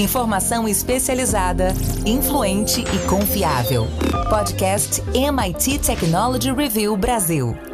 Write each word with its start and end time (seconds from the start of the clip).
Informação 0.00 0.66
especializada, 0.66 1.74
influente 2.06 2.80
e 2.80 3.06
confiável. 3.06 3.86
Podcast 4.30 5.02
MIT 5.12 5.78
Technology 5.80 6.50
Review 6.50 6.96
Brasil. 6.96 7.69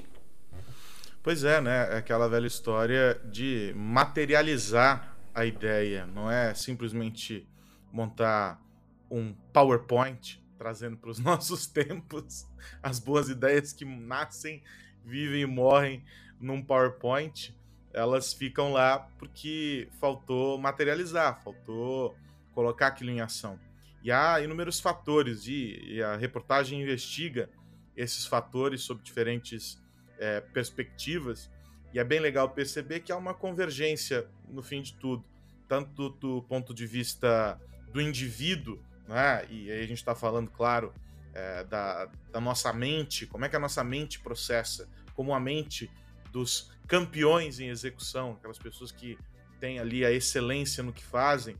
Pois 1.23 1.43
é, 1.43 1.59
né? 1.59 1.89
É 1.91 1.97
aquela 1.97 2.29
velha 2.29 2.47
história 2.47 3.19
de 3.25 3.73
materializar 3.75 5.17
a 5.33 5.45
ideia, 5.45 6.05
não 6.05 6.31
é 6.31 6.53
simplesmente 6.53 7.47
montar 7.91 8.61
um 9.09 9.33
PowerPoint 9.51 10.39
trazendo 10.59 10.97
para 10.97 11.09
os 11.09 11.17
nossos 11.23 11.65
tempos 11.65 12.45
as 12.83 12.99
boas 12.99 13.29
ideias 13.29 13.71
que 13.71 13.85
nascem, 13.85 14.61
vivem 15.03 15.41
e 15.41 15.45
morrem 15.45 16.03
num 16.39 16.61
PowerPoint, 16.61 17.55
elas 17.93 18.33
ficam 18.33 18.73
lá 18.73 18.99
porque 19.17 19.87
faltou 19.99 20.59
materializar, 20.59 21.41
faltou 21.41 22.15
colocar 22.53 22.87
aquilo 22.87 23.09
em 23.09 23.21
ação. 23.21 23.57
E 24.03 24.11
há 24.11 24.39
inúmeros 24.41 24.79
fatores, 24.79 25.47
e, 25.47 25.79
e 25.85 26.03
a 26.03 26.15
reportagem 26.15 26.81
investiga 26.81 27.49
esses 27.95 28.25
fatores 28.25 28.81
sob 28.81 29.01
diferentes 29.01 29.81
é, 30.17 30.39
perspectivas, 30.39 31.49
e 31.93 31.99
é 31.99 32.03
bem 32.03 32.19
legal 32.19 32.49
perceber 32.49 32.99
que 32.99 33.11
há 33.11 33.17
uma 33.17 33.33
convergência 33.33 34.27
no 34.47 34.61
fim 34.61 34.81
de 34.81 34.93
tudo, 34.93 35.25
tanto 35.67 36.09
do 36.09 36.43
ponto 36.43 36.73
de 36.73 36.85
vista 36.85 37.59
do 37.91 37.99
indivíduo 37.99 38.79
né? 39.09 39.43
E 39.49 39.71
aí 39.71 39.79
a 39.79 39.87
gente 39.87 39.97
está 39.97 40.13
falando, 40.13 40.49
claro, 40.51 40.93
é, 41.33 41.63
da, 41.63 42.05
da 42.31 42.39
nossa 42.39 42.71
mente, 42.71 43.25
como 43.25 43.43
é 43.43 43.49
que 43.49 43.55
a 43.55 43.59
nossa 43.59 43.83
mente 43.83 44.19
processa, 44.19 44.87
como 45.15 45.33
a 45.33 45.39
mente 45.39 45.89
dos 46.31 46.71
campeões 46.87 47.59
em 47.59 47.69
execução, 47.69 48.33
aquelas 48.33 48.59
pessoas 48.59 48.91
que 48.91 49.17
têm 49.59 49.79
ali 49.79 50.05
a 50.05 50.11
excelência 50.11 50.83
no 50.83 50.93
que 50.93 51.03
fazem, 51.03 51.57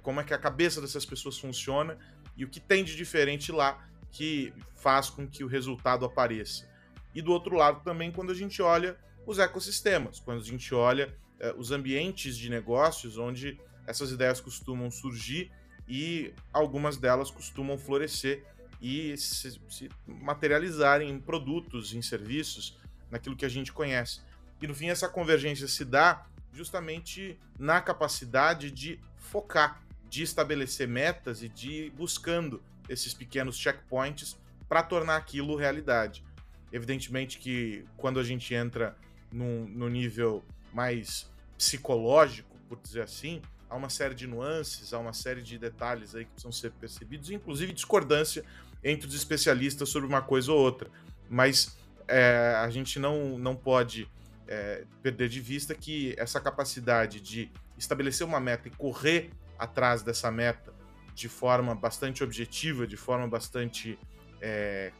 como 0.00 0.20
é 0.20 0.24
que 0.24 0.32
a 0.32 0.38
cabeça 0.38 0.80
dessas 0.80 1.04
pessoas 1.04 1.38
funciona 1.38 1.98
e 2.36 2.44
o 2.44 2.48
que 2.48 2.60
tem 2.60 2.84
de 2.84 2.94
diferente 2.94 3.50
lá 3.50 3.84
que 4.12 4.52
faz 4.76 5.10
com 5.10 5.26
que 5.26 5.42
o 5.42 5.46
resultado 5.48 6.04
apareça. 6.04 6.68
E 7.14 7.20
do 7.20 7.32
outro 7.32 7.56
lado 7.56 7.82
também 7.82 8.12
quando 8.12 8.30
a 8.30 8.34
gente 8.34 8.62
olha 8.62 8.96
os 9.26 9.38
ecossistemas, 9.38 10.20
quando 10.20 10.40
a 10.40 10.44
gente 10.44 10.72
olha 10.74 11.16
é, 11.40 11.52
os 11.56 11.72
ambientes 11.72 12.36
de 12.36 12.48
negócios 12.48 13.18
onde 13.18 13.58
essas 13.86 14.10
ideias 14.12 14.40
costumam 14.40 14.90
surgir 14.90 15.50
e 15.88 16.32
algumas 16.52 16.96
delas 16.96 17.30
costumam 17.30 17.78
florescer 17.78 18.44
e 18.80 19.16
se, 19.16 19.60
se 19.68 19.88
materializarem 20.06 21.08
em 21.10 21.18
produtos, 21.18 21.94
em 21.94 22.02
serviços, 22.02 22.78
naquilo 23.10 23.36
que 23.36 23.44
a 23.44 23.48
gente 23.48 23.72
conhece. 23.72 24.20
E 24.60 24.66
no 24.66 24.74
fim, 24.74 24.88
essa 24.88 25.08
convergência 25.08 25.68
se 25.68 25.84
dá 25.84 26.26
justamente 26.52 27.38
na 27.58 27.80
capacidade 27.80 28.70
de 28.70 28.98
focar, 29.16 29.82
de 30.08 30.22
estabelecer 30.22 30.88
metas 30.88 31.42
e 31.42 31.48
de 31.48 31.70
ir 31.70 31.90
buscando 31.90 32.62
esses 32.88 33.12
pequenos 33.12 33.56
checkpoints 33.56 34.36
para 34.68 34.82
tornar 34.82 35.16
aquilo 35.16 35.56
realidade. 35.56 36.24
Evidentemente 36.72 37.38
que 37.38 37.84
quando 37.96 38.18
a 38.18 38.24
gente 38.24 38.54
entra 38.54 38.96
no, 39.30 39.66
no 39.68 39.88
nível 39.88 40.44
mais 40.72 41.30
psicológico, 41.56 42.56
por 42.68 42.78
dizer 42.80 43.02
assim, 43.02 43.40
há 43.68 43.76
uma 43.76 43.88
série 43.88 44.14
de 44.14 44.26
nuances, 44.26 44.92
há 44.92 44.98
uma 44.98 45.12
série 45.12 45.42
de 45.42 45.58
detalhes 45.58 46.14
aí 46.14 46.24
que 46.24 46.30
precisam 46.30 46.52
ser 46.52 46.70
percebidos, 46.72 47.30
inclusive 47.30 47.72
discordância 47.72 48.44
entre 48.82 49.08
os 49.08 49.14
especialistas 49.14 49.88
sobre 49.88 50.08
uma 50.08 50.22
coisa 50.22 50.52
ou 50.52 50.58
outra. 50.58 50.90
Mas 51.28 51.76
é, 52.06 52.54
a 52.58 52.70
gente 52.70 52.98
não, 52.98 53.38
não 53.38 53.56
pode 53.56 54.08
é, 54.46 54.84
perder 55.02 55.28
de 55.28 55.40
vista 55.40 55.74
que 55.74 56.14
essa 56.16 56.40
capacidade 56.40 57.20
de 57.20 57.50
estabelecer 57.76 58.26
uma 58.26 58.40
meta 58.40 58.68
e 58.68 58.70
correr 58.70 59.30
atrás 59.58 60.02
dessa 60.02 60.30
meta 60.30 60.72
de 61.14 61.28
forma 61.28 61.74
bastante 61.74 62.22
objetiva, 62.22 62.86
de 62.86 62.96
forma 62.96 63.26
bastante 63.26 63.98
é, 64.40 64.92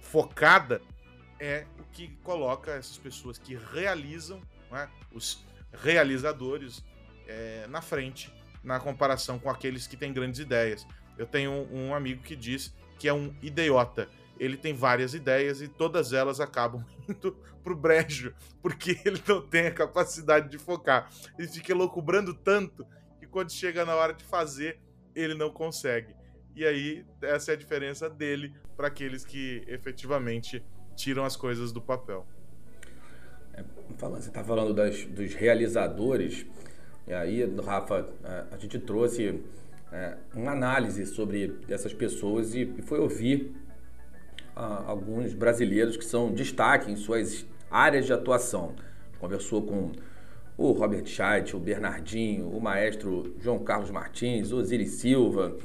focada, 0.00 0.80
é 1.38 1.66
o 1.78 1.84
que 1.92 2.08
coloca 2.22 2.72
essas 2.72 2.96
pessoas 2.96 3.38
que 3.38 3.54
realizam, 3.54 4.40
né, 4.70 4.88
os 5.12 5.44
realizadores, 5.72 6.82
é, 7.28 7.66
na 7.68 7.80
frente 7.80 8.32
na 8.64 8.80
comparação 8.80 9.38
com 9.38 9.48
aqueles 9.48 9.86
que 9.86 9.96
têm 9.96 10.12
grandes 10.12 10.40
ideias. 10.40 10.86
Eu 11.16 11.26
tenho 11.26 11.50
um, 11.50 11.88
um 11.88 11.94
amigo 11.94 12.22
que 12.22 12.34
diz 12.34 12.74
que 12.98 13.08
é 13.08 13.12
um 13.12 13.34
idiota. 13.40 14.08
Ele 14.38 14.56
tem 14.56 14.74
várias 14.74 15.14
ideias 15.14 15.60
e 15.60 15.68
todas 15.68 16.12
elas 16.12 16.40
acabam 16.40 16.84
indo 17.08 17.36
pro 17.62 17.76
brejo, 17.76 18.34
porque 18.62 18.98
ele 19.04 19.22
não 19.26 19.40
tem 19.40 19.66
a 19.66 19.72
capacidade 19.72 20.48
de 20.48 20.58
focar. 20.58 21.10
Ele 21.38 21.48
fica 21.48 21.74
loucubrando 21.74 22.34
tanto 22.34 22.86
que 23.18 23.26
quando 23.26 23.52
chega 23.52 23.84
na 23.84 23.94
hora 23.94 24.14
de 24.14 24.24
fazer, 24.24 24.80
ele 25.14 25.34
não 25.34 25.50
consegue. 25.50 26.14
E 26.54 26.64
aí, 26.64 27.06
essa 27.22 27.52
é 27.52 27.54
a 27.54 27.56
diferença 27.56 28.10
dele 28.10 28.52
para 28.76 28.88
aqueles 28.88 29.24
que 29.24 29.62
efetivamente 29.68 30.64
tiram 30.96 31.24
as 31.24 31.36
coisas 31.36 31.72
do 31.72 31.80
papel. 31.80 32.26
É, 33.54 33.62
você 34.00 34.28
está 34.28 34.42
falando 34.42 34.74
das, 34.74 35.04
dos 35.04 35.34
realizadores. 35.34 36.44
E 37.08 37.14
aí, 37.14 37.42
Rafa, 37.64 38.06
é, 38.22 38.44
a 38.52 38.58
gente 38.58 38.78
trouxe 38.78 39.40
é, 39.90 40.14
uma 40.34 40.52
análise 40.52 41.06
sobre 41.06 41.56
essas 41.66 41.94
pessoas 41.94 42.54
e 42.54 42.66
foi 42.82 43.00
ouvir 43.00 43.50
alguns 44.54 45.32
brasileiros 45.32 45.96
que 45.96 46.04
são 46.04 46.32
destaque 46.32 46.90
em 46.90 46.96
suas 46.96 47.46
áreas 47.70 48.04
de 48.06 48.12
atuação. 48.12 48.74
Conversou 49.20 49.62
com 49.62 49.92
o 50.56 50.72
Robert 50.72 51.06
Scheidt, 51.06 51.54
o 51.54 51.60
Bernardinho, 51.60 52.48
o 52.48 52.60
maestro 52.60 53.34
João 53.40 53.60
Carlos 53.60 53.90
Martins, 53.90 54.52
Osiris 54.52 54.94
Silva, 54.94 55.56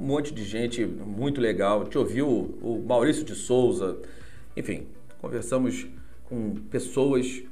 um 0.00 0.06
monte 0.06 0.32
de 0.32 0.44
gente 0.44 0.84
muito 0.86 1.40
legal. 1.40 1.84
Te 1.84 1.98
ouviu 1.98 2.26
o 2.26 2.82
Maurício 2.84 3.22
de 3.22 3.34
Souza, 3.34 3.98
enfim, 4.56 4.86
conversamos 5.20 5.86
com 6.24 6.54
pessoas 6.70 7.42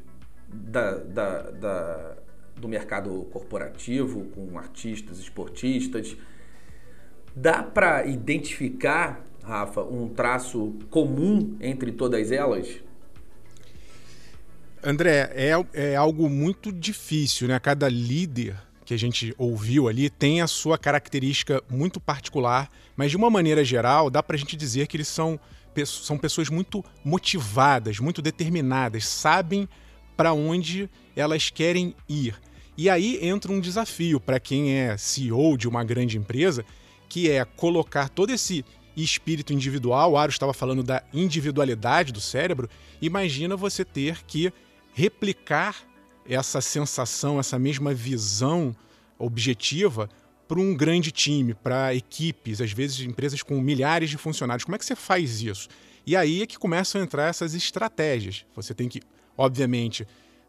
da, 0.48 0.96
da, 0.96 1.42
da 1.50 2.15
do 2.56 2.68
mercado 2.68 3.26
corporativo, 3.32 4.24
com 4.34 4.58
artistas, 4.58 5.18
esportistas. 5.18 6.16
Dá 7.34 7.62
para 7.62 8.06
identificar, 8.06 9.24
Rafa, 9.42 9.82
um 9.82 10.08
traço 10.08 10.74
comum 10.90 11.56
entre 11.60 11.92
todas 11.92 12.32
elas? 12.32 12.80
André, 14.82 15.30
é, 15.34 15.52
é 15.72 15.96
algo 15.96 16.30
muito 16.30 16.72
difícil, 16.72 17.48
né? 17.48 17.58
Cada 17.58 17.88
líder 17.88 18.56
que 18.84 18.94
a 18.94 18.96
gente 18.96 19.34
ouviu 19.36 19.88
ali 19.88 20.08
tem 20.08 20.40
a 20.40 20.46
sua 20.46 20.78
característica 20.78 21.60
muito 21.68 22.00
particular, 22.00 22.70
mas 22.96 23.10
de 23.10 23.16
uma 23.16 23.28
maneira 23.28 23.64
geral, 23.64 24.08
dá 24.08 24.22
para 24.22 24.36
a 24.36 24.38
gente 24.38 24.56
dizer 24.56 24.86
que 24.86 24.96
eles 24.96 25.08
são, 25.08 25.40
são 25.84 26.16
pessoas 26.16 26.48
muito 26.48 26.84
motivadas, 27.04 27.98
muito 27.98 28.22
determinadas, 28.22 29.06
sabem 29.06 29.68
para 30.16 30.32
onde 30.32 30.88
elas 31.14 31.50
querem 31.50 31.94
ir. 32.08 32.34
E 32.76 32.90
aí 32.90 33.18
entra 33.22 33.52
um 33.52 33.60
desafio 33.60 34.20
para 34.20 34.38
quem 34.38 34.74
é 34.74 34.96
CEO 34.96 35.56
de 35.56 35.66
uma 35.68 35.82
grande 35.82 36.18
empresa, 36.18 36.64
que 37.08 37.30
é 37.30 37.44
colocar 37.44 38.08
todo 38.08 38.30
esse 38.30 38.64
espírito 38.96 39.52
individual. 39.52 40.12
O 40.12 40.16
Aro 40.16 40.30
estava 40.30 40.52
falando 40.52 40.82
da 40.82 41.02
individualidade 41.12 42.12
do 42.12 42.20
cérebro. 42.20 42.68
Imagina 43.00 43.56
você 43.56 43.84
ter 43.84 44.24
que 44.24 44.52
replicar 44.92 45.76
essa 46.28 46.60
sensação, 46.60 47.38
essa 47.38 47.58
mesma 47.58 47.94
visão 47.94 48.74
objetiva 49.18 50.08
para 50.48 50.60
um 50.60 50.74
grande 50.74 51.10
time, 51.10 51.54
para 51.54 51.94
equipes, 51.94 52.60
às 52.60 52.72
vezes 52.72 53.00
empresas 53.00 53.42
com 53.42 53.60
milhares 53.60 54.10
de 54.10 54.16
funcionários. 54.16 54.64
Como 54.64 54.74
é 54.74 54.78
que 54.78 54.84
você 54.84 54.96
faz 54.96 55.42
isso? 55.42 55.68
E 56.06 56.14
aí 56.14 56.42
é 56.42 56.46
que 56.46 56.58
começam 56.58 57.00
a 57.00 57.04
entrar 57.04 57.28
essas 57.28 57.54
estratégias. 57.54 58.44
Você 58.54 58.72
tem 58.72 58.88
que, 58.88 59.00
obviamente, 59.36 60.06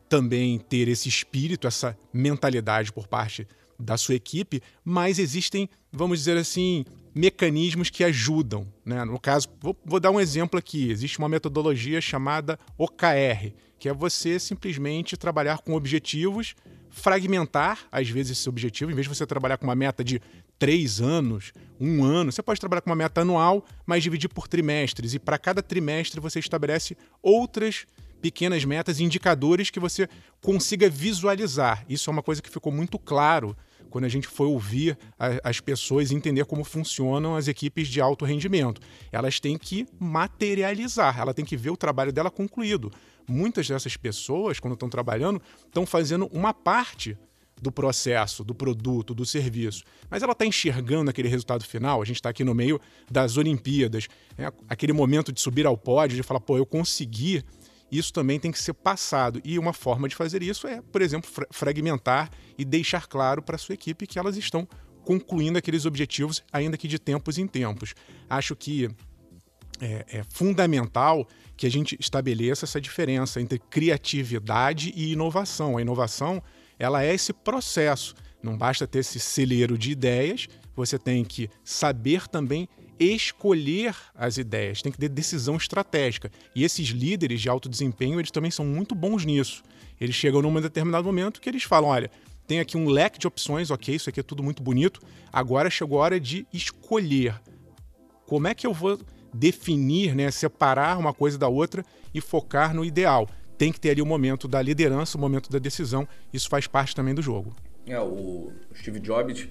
também 0.10 0.57
ter 0.57 0.88
esse 0.88 1.10
espírito, 1.10 1.68
essa 1.68 1.98
mentalidade 2.13 2.92
por 2.92 3.07
parte 3.07 3.48
da 3.80 3.98
sua 3.98 4.16
equipe, 4.16 4.62
mas 4.84 5.19
existem, 5.19 5.69
vamos 5.92 6.19
dizer 6.19 6.38
assim, 6.38 6.86
mecanismos 7.13 7.89
que 7.89 8.04
ajudam. 8.04 8.68
Né? 8.86 9.04
No 9.06 9.19
caso, 9.19 9.48
vou, 9.60 9.75
vou, 9.86 10.00
dar 10.00 10.12
um 10.12 10.19
exemplo 10.19 10.57
aqui: 10.57 10.89
existe 10.89 11.19
uma 11.19 11.30
metodologia 11.30 12.00
chamada 12.00 12.60
OKR, 12.78 13.54
que 13.78 13.89
é 13.89 13.94
você 13.94 14.39
simplesmente 14.39 15.18
trabalhar 15.18 15.60
com 15.60 15.74
objetivos, 15.74 16.56
fragmentar, 16.89 17.80
às 17.92 18.10
vezes, 18.10 18.39
esse 18.39 18.50
objetivo, 18.50 18.92
em 18.92 18.95
vez 18.95 19.07
de 19.07 19.13
você 19.13 19.25
trabalhar 19.25 19.57
com 19.57 19.66
uma 19.66 19.75
meta 19.75 20.04
de 20.04 20.22
três 20.57 21.00
anos, 21.00 21.54
um 21.80 22.04
ano, 22.04 22.31
você 22.31 22.42
pode 22.42 22.60
trabalhar 22.60 22.81
com 22.81 22.89
uma 22.89 22.95
meta 22.95 23.22
anual, 23.22 23.63
mas 23.86 24.01
dividir 24.01 24.30
por 24.30 24.48
trimestres, 24.48 25.13
e 25.13 25.19
para 25.19 25.38
cada 25.38 25.62
trimestre 25.62 26.19
você 26.19 26.39
estabelece 26.39 26.98
outras 27.22 27.86
pequenas 28.21 28.63
metas, 28.65 28.99
indicadores 28.99 29.69
que 29.69 29.79
você 29.79 30.07
consiga 30.41 30.89
visualizar. 30.89 31.85
Isso 31.87 32.09
é 32.09 32.13
uma 32.13 32.23
coisa 32.23 32.41
que 32.41 32.49
ficou 32.49 32.71
muito 32.71 32.97
claro 32.97 33.55
quando 33.89 34.05
a 34.05 34.09
gente 34.09 34.27
foi 34.27 34.47
ouvir 34.47 34.97
as 35.43 35.59
pessoas 35.59 36.11
entender 36.11 36.45
como 36.45 36.63
funcionam 36.63 37.35
as 37.35 37.47
equipes 37.47 37.87
de 37.87 38.01
alto 38.01 38.25
rendimento. 38.25 38.81
Elas 39.11 39.39
têm 39.39 39.57
que 39.57 39.85
materializar, 39.99 41.19
ela 41.19 41.33
tem 41.33 41.45
que 41.45 41.57
ver 41.57 41.69
o 41.69 41.77
trabalho 41.77 42.11
dela 42.11 42.29
concluído. 42.29 42.91
Muitas 43.27 43.67
dessas 43.67 43.97
pessoas, 43.97 44.59
quando 44.59 44.73
estão 44.73 44.89
trabalhando, 44.89 45.41
estão 45.65 45.85
fazendo 45.85 46.27
uma 46.31 46.53
parte 46.53 47.17
do 47.61 47.71
processo, 47.71 48.43
do 48.43 48.53
produto, 48.53 49.15
do 49.15 49.25
serviço, 49.25 49.83
mas 50.09 50.21
ela 50.21 50.33
está 50.33 50.45
enxergando 50.45 51.09
aquele 51.09 51.27
resultado 51.27 51.63
final. 51.63 52.01
A 52.01 52.05
gente 52.05 52.17
está 52.17 52.29
aqui 52.29 52.43
no 52.43 52.53
meio 52.53 52.79
das 53.09 53.35
Olimpíadas, 53.35 54.07
é 54.37 54.51
aquele 54.69 54.93
momento 54.93 55.31
de 55.31 55.41
subir 55.41 55.65
ao 55.65 55.75
pódio, 55.75 56.15
de 56.15 56.23
falar, 56.23 56.39
pô, 56.39 56.57
eu 56.57 56.65
consegui 56.65 57.43
isso 57.92 58.12
também 58.12 58.39
tem 58.39 58.51
que 58.51 58.60
ser 58.60 58.74
passado. 58.74 59.42
E 59.44 59.57
uma 59.57 59.74
forma 59.74 60.07
de 60.07 60.16
fazer 60.16 60.44
isso 60.44 60.68
é, 60.68 60.81
por 60.81 61.01
exemplo, 61.01 61.30
fra 61.30 61.45
fragmentar 61.51 62.30
e 62.57 62.66
deixar 62.66 63.07
claro 63.07 63.42
para 63.42 63.56
a 63.56 63.60
sua 63.60 63.74
equipe 63.74 64.07
que 64.07 64.19
elas 64.19 64.38
estão 64.38 64.68
concluindo 65.04 65.57
aqueles 65.57 65.86
objetivos, 65.86 66.44
ainda 66.51 66.78
que 66.78 66.88
de 66.88 67.00
tempos 67.00 67.38
em 67.38 67.48
tempos. 67.48 67.94
Acho 68.30 68.56
que 68.56 68.89
é, 69.80 70.06
é 70.10 70.24
fundamental 70.24 71.28
que 71.56 71.66
a 71.66 71.72
gente 71.72 71.98
estabeleça 72.00 72.66
essa 72.66 72.81
diferença 72.81 73.39
entre 73.39 73.57
criatividade 73.57 74.92
e 74.95 75.13
inovação. 75.13 75.78
A 75.78 75.81
inovação 75.81 76.44
ela 76.78 77.04
é 77.04 77.13
esse 77.13 77.31
processo. 77.31 78.16
Não 78.44 78.57
basta 78.57 78.86
ter 78.86 79.00
esse 79.00 79.19
celeiro 79.19 79.78
de 79.78 79.92
ideias, 79.92 80.48
você 80.75 81.00
tem 81.00 81.24
que 81.24 81.50
saber 81.63 82.28
também 82.28 82.69
escolher 82.99 83.95
as 84.15 84.38
ideias, 84.38 84.81
tem 84.81 84.91
que 84.91 84.97
ter 84.97 85.09
decisão 85.09 85.55
estratégica. 85.55 86.31
E 86.55 86.63
esses 86.63 86.88
líderes 86.89 87.41
de 87.41 87.49
alto 87.49 87.69
desempenho, 87.69 88.19
eles 88.19 88.31
também 88.31 88.51
são 88.51 88.65
muito 88.65 88.95
bons 88.95 89.25
nisso. 89.25 89.63
Eles 89.99 90.15
chegam 90.15 90.41
num 90.41 90.61
determinado 90.61 91.05
momento 91.05 91.41
que 91.41 91.49
eles 91.49 91.63
falam: 91.63 91.89
olha, 91.89 92.11
tem 92.47 92.59
aqui 92.59 92.77
um 92.77 92.88
leque 92.88 93.19
de 93.19 93.27
opções, 93.27 93.69
ok, 93.69 93.94
isso 93.94 94.09
aqui 94.09 94.19
é 94.19 94.23
tudo 94.23 94.41
muito 94.41 94.63
bonito, 94.63 95.01
agora 95.31 95.69
chegou 95.69 95.99
a 95.99 96.03
hora 96.03 96.19
de 96.19 96.47
escolher. 96.53 97.39
Como 98.25 98.47
é 98.47 98.53
que 98.53 98.65
eu 98.65 98.73
vou 98.73 99.00
definir, 99.33 100.15
né, 100.15 100.31
separar 100.31 100.97
uma 100.97 101.13
coisa 101.13 101.38
da 101.38 101.47
outra 101.47 101.85
e 102.13 102.21
focar 102.21 102.73
no 102.73 102.85
ideal? 102.85 103.27
Tem 103.57 103.71
que 103.71 103.79
ter 103.79 103.89
ali 103.91 104.01
o 104.01 104.05
momento 104.05 104.47
da 104.47 104.61
liderança, 104.61 105.17
o 105.17 105.21
momento 105.21 105.50
da 105.50 105.59
decisão, 105.59 106.07
isso 106.31 106.47
faz 106.47 106.67
parte 106.67 106.95
também 106.95 107.13
do 107.13 107.21
jogo. 107.21 107.55
É, 107.85 108.00
o 108.00 108.51
Steve 108.75 109.00
Jobs 109.00 109.47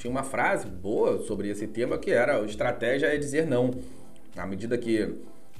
tinha 0.00 0.10
uma 0.10 0.22
frase 0.22 0.66
boa 0.66 1.20
sobre 1.26 1.50
esse 1.50 1.66
tema 1.66 1.98
que 1.98 2.10
era 2.10 2.42
estratégia 2.46 3.06
é 3.06 3.18
dizer 3.18 3.46
não. 3.46 3.70
À 4.34 4.46
medida 4.46 4.78
que 4.78 5.14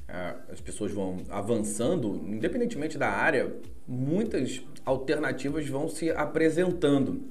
é, 0.07 0.35
as 0.51 0.59
pessoas 0.59 0.91
vão 0.91 1.17
avançando, 1.29 2.19
independentemente 2.25 2.97
da 2.97 3.07
área, 3.07 3.55
muitas 3.87 4.63
alternativas 4.83 5.67
vão 5.67 5.87
se 5.87 6.09
apresentando. 6.09 7.21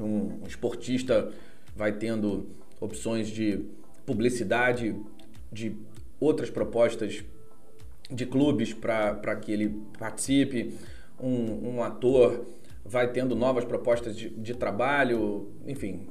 Um, 0.00 0.40
um 0.42 0.46
esportista 0.46 1.30
vai 1.76 1.92
tendo 1.92 2.48
opções 2.80 3.28
de 3.28 3.66
publicidade, 4.06 4.96
de 5.52 5.76
outras 6.18 6.48
propostas 6.48 7.22
de 8.10 8.24
clubes 8.24 8.72
para 8.72 9.36
que 9.36 9.52
ele 9.52 9.82
participe. 9.98 10.78
Um, 11.20 11.74
um, 11.74 11.82
ator 11.82 12.46
vai 12.84 13.06
tendo 13.12 13.36
novas 13.36 13.66
propostas 13.66 14.16
de, 14.16 14.30
de 14.30 14.54
trabalho, 14.54 15.52
enfim, 15.66 16.08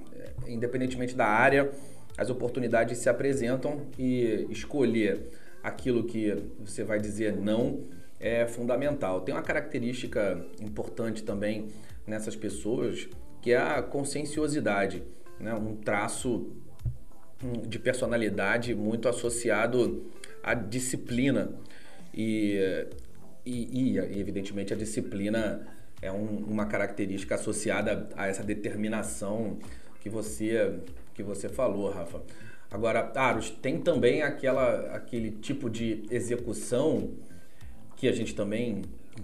independentemente 0.48 1.16
da 1.16 1.26
área, 1.26 1.72
as 2.18 2.30
oportunidades 2.30 2.98
se 2.98 3.10
apresentam 3.10 3.82
e 3.98 4.48
escolher 4.50 5.30
aquilo 5.64 6.04
que 6.04 6.36
você 6.60 6.84
vai 6.84 7.00
dizer 7.00 7.36
não 7.36 7.84
é 8.20 8.46
fundamental. 8.46 9.22
Tem 9.22 9.34
uma 9.34 9.42
característica 9.42 10.46
importante 10.60 11.24
também 11.24 11.68
nessas 12.06 12.36
pessoas 12.36 13.08
que 13.42 13.52
é 13.52 13.58
a 13.58 13.82
conscienciosidade, 13.82 15.02
né? 15.40 15.54
um 15.56 15.76
traço 15.76 16.52
hum, 17.44 17.54
de 17.68 17.80
personalidade 17.80 18.76
muito 18.76 19.10
associado 19.10 20.06
à 20.44 20.54
disciplina. 20.54 21.52
E, 22.14 22.88
e, 23.44 23.96
e 23.96 24.20
evidentemente, 24.20 24.74
a 24.74 24.78
disciplina 24.78 25.66
é 26.02 26.12
um, 26.12 26.38
uma 26.48 26.66
característica 26.66 27.36
associada 27.36 28.10
a 28.16 28.28
essa 28.28 28.44
determinação 28.44 29.58
que 30.02 30.10
você 30.10 30.80
que 31.14 31.24
você 31.24 31.48
falou, 31.48 31.90
Rafa. 31.90 32.22
Agora, 32.70 33.12
Aros, 33.16 33.50
tem 33.50 33.80
também 33.80 34.22
aquela 34.22 34.96
aquele 34.96 35.32
tipo 35.32 35.70
de 35.70 36.04
execução 36.10 37.12
que 37.96 38.08
a 38.08 38.12
gente 38.12 38.34
também 38.34 38.82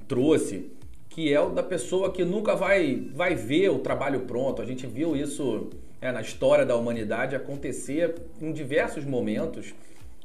trouxe, 0.07 0.71
que 1.09 1.33
é 1.33 1.41
o 1.41 1.49
da 1.49 1.63
pessoa 1.63 2.11
que 2.11 2.23
nunca 2.23 2.55
vai 2.55 3.09
vai 3.13 3.35
ver 3.35 3.69
o 3.69 3.79
trabalho 3.79 4.21
pronto. 4.21 4.61
A 4.61 4.65
gente 4.65 4.85
viu 4.85 5.15
isso 5.15 5.69
é, 5.99 6.11
na 6.11 6.21
história 6.21 6.65
da 6.65 6.75
humanidade 6.75 7.35
acontecer 7.35 8.15
em 8.41 8.53
diversos 8.53 9.03
momentos. 9.03 9.73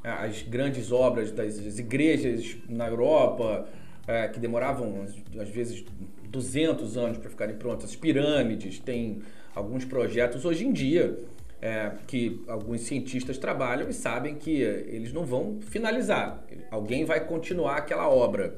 As 0.05 0.43
grandes 0.43 0.91
obras 0.91 1.31
das 1.31 1.79
igrejas 1.79 2.57
na 2.69 2.89
Europa, 2.89 3.69
é, 4.07 4.27
que 4.27 4.41
demoravam 4.41 5.07
às 5.41 5.49
vezes 5.49 5.85
200 6.29 6.97
anos 6.97 7.19
para 7.19 7.31
ficarem 7.31 7.55
prontas, 7.55 7.91
as 7.91 7.97
pirâmides, 7.97 8.81
tem 8.81 9.23
alguns 9.55 9.85
projetos 9.85 10.45
hoje 10.45 10.67
em 10.67 10.73
dia 10.73 11.19
é, 11.61 11.93
que 12.09 12.43
alguns 12.49 12.81
cientistas 12.83 13.39
trabalham 13.39 13.89
e 13.89 13.93
sabem 13.93 14.35
que 14.35 14.61
eles 14.61 15.13
não 15.13 15.25
vão 15.25 15.61
finalizar. 15.61 16.45
Alguém 16.71 17.05
vai 17.05 17.25
continuar 17.25 17.77
aquela 17.77 18.09
obra. 18.09 18.57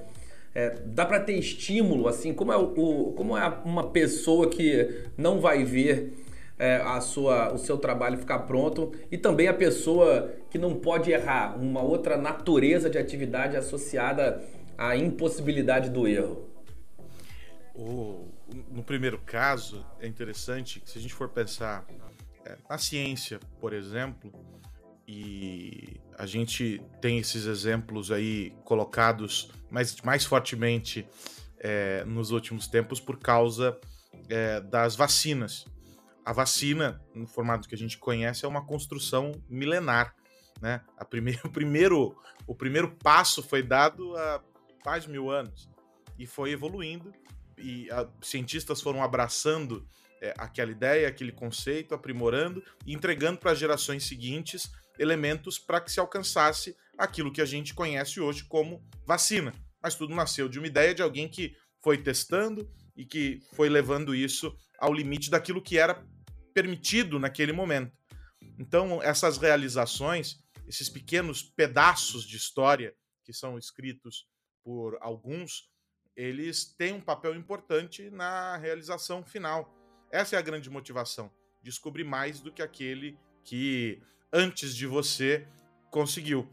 É, 0.55 0.71
dá 0.87 1.05
para 1.05 1.21
ter 1.21 1.35
estímulo, 1.35 2.09
assim, 2.09 2.33
como 2.33 2.53
é, 2.53 2.57
o, 2.57 3.13
como 3.17 3.37
é 3.37 3.47
uma 3.65 3.91
pessoa 3.91 4.49
que 4.49 5.05
não 5.19 5.41
vai 5.41 5.65
ver 5.65 6.15
é, 6.59 6.77
a 6.77 7.01
sua, 7.01 7.53
o 7.53 7.59
seu 7.59 7.77
trabalho 7.77 8.17
ficar 8.17 8.41
pronto 8.41 8.93
e 9.11 9.19
também 9.19 9.49
a 9.49 9.55
pessoa 9.55 10.33
que 10.49 10.57
não 10.57 10.75
pode 10.77 11.11
errar, 11.11 11.61
uma 11.61 11.83
outra 11.83 12.17
natureza 12.17 12.89
de 12.89 12.97
atividade 12.97 13.57
associada 13.57 14.41
à 14.79 14.97
impossibilidade 14.97 15.91
do 15.91 16.07
erro. 16.07 16.49
Oh, 17.75 18.34
no 18.71 18.83
primeiro 18.83 19.19
caso, 19.19 19.85
é 19.99 20.07
interessante 20.07 20.81
que 20.81 20.91
se 20.91 20.99
a 20.99 21.01
gente 21.01 21.15
for 21.15 21.29
pensar 21.29 21.87
é, 22.45 22.57
na 22.69 22.79
ciência, 22.79 23.41
por 23.61 23.73
exemplo, 23.73 24.33
e 25.07 26.01
a 26.17 26.27
gente 26.27 26.81
tem 27.01 27.19
esses 27.19 27.47
exemplos 27.47 28.11
aí 28.11 28.51
colocados 28.65 29.51
mais, 29.71 30.01
mais 30.03 30.25
fortemente 30.25 31.07
é, 31.59 32.05
nos 32.05 32.31
últimos 32.31 32.67
tempos 32.67 33.01
por 33.01 33.19
causa 33.19 33.79
é, 34.29 34.61
das 34.61 34.97
vacinas. 34.97 35.67
A 36.25 36.33
vacina, 36.33 37.03
no 37.15 37.27
formato 37.27 37.69
que 37.69 37.75
a 37.75 37.79
gente 37.79 37.99
conhece, 37.99 38.45
é 38.45 38.49
uma 38.49 38.65
construção 38.65 39.33
milenar. 39.49 40.15
Né? 40.61 40.81
A 40.97 41.05
primeiro, 41.05 41.41
o, 41.45 41.51
primeiro, 41.51 42.17
o 42.47 42.55
primeiro 42.55 42.97
passo 43.03 43.43
foi 43.43 43.63
dado 43.63 44.15
há 44.17 44.99
de 44.99 45.11
mil 45.11 45.31
anos 45.31 45.69
e 46.19 46.27
foi 46.27 46.53
evoluindo, 46.53 47.13
e 47.59 47.91
a, 47.91 48.09
cientistas 48.23 48.81
foram 48.81 49.03
abraçando 49.03 49.87
é, 50.21 50.35
aquela 50.39 50.71
ideia, 50.71 51.09
aquele 51.09 51.33
conceito, 51.33 51.95
aprimorando 51.95 52.63
e 52.87 52.95
entregando 52.95 53.39
para 53.39 53.53
as 53.53 53.59
gerações 53.59 54.05
seguintes 54.05 54.71
elementos 54.99 55.59
para 55.59 55.81
que 55.81 55.91
se 55.91 56.01
alcançasse 56.01 56.77
aquilo 56.97 57.33
que 57.33 57.43
a 57.43 57.45
gente 57.45 57.75
conhece 57.75 58.21
hoje 58.21 58.45
como 58.45 58.83
vacina. 59.07 59.53
Mas 59.83 59.95
tudo 59.95 60.15
nasceu 60.15 60.49
de 60.49 60.59
uma 60.59 60.67
ideia 60.67 60.95
de 60.95 61.03
alguém 61.03 61.29
que 61.29 61.55
foi 61.83 61.99
testando 61.99 62.71
e 62.97 63.05
que 63.05 63.41
foi 63.55 63.69
levando 63.69 64.15
isso 64.15 64.57
ao 64.79 64.93
limite 64.93 65.31
daquilo 65.31 65.63
que 65.63 65.79
era 65.79 66.03
permitido 66.55 67.19
naquele 67.19 67.53
momento. 67.53 67.93
Então, 68.59 69.03
essas 69.03 69.37
realizações, 69.37 70.39
esses 70.69 70.89
pequenos 70.89 71.43
pedaços 71.43 72.25
de 72.25 72.37
história 72.37 72.95
que 73.25 73.33
são 73.33 73.59
escritos 73.59 74.27
por 74.63 74.97
alguns, 75.01 75.69
eles 76.17 76.65
têm 76.65 76.95
um 76.95 77.01
papel 77.01 77.35
importante 77.35 78.11
na 78.11 78.57
realização 78.57 79.25
final. 79.25 79.75
Essa 80.11 80.37
é 80.37 80.39
a 80.39 80.43
grande 80.43 80.71
motivação, 80.71 81.31
descobrir 81.63 82.05
mais 82.05 82.41
do 82.41 82.53
que 82.53 82.63
aquele 82.63 83.19
que 83.43 84.01
antes 84.33 84.75
de 84.75 84.87
você 84.87 85.47
conseguiu. 85.91 86.49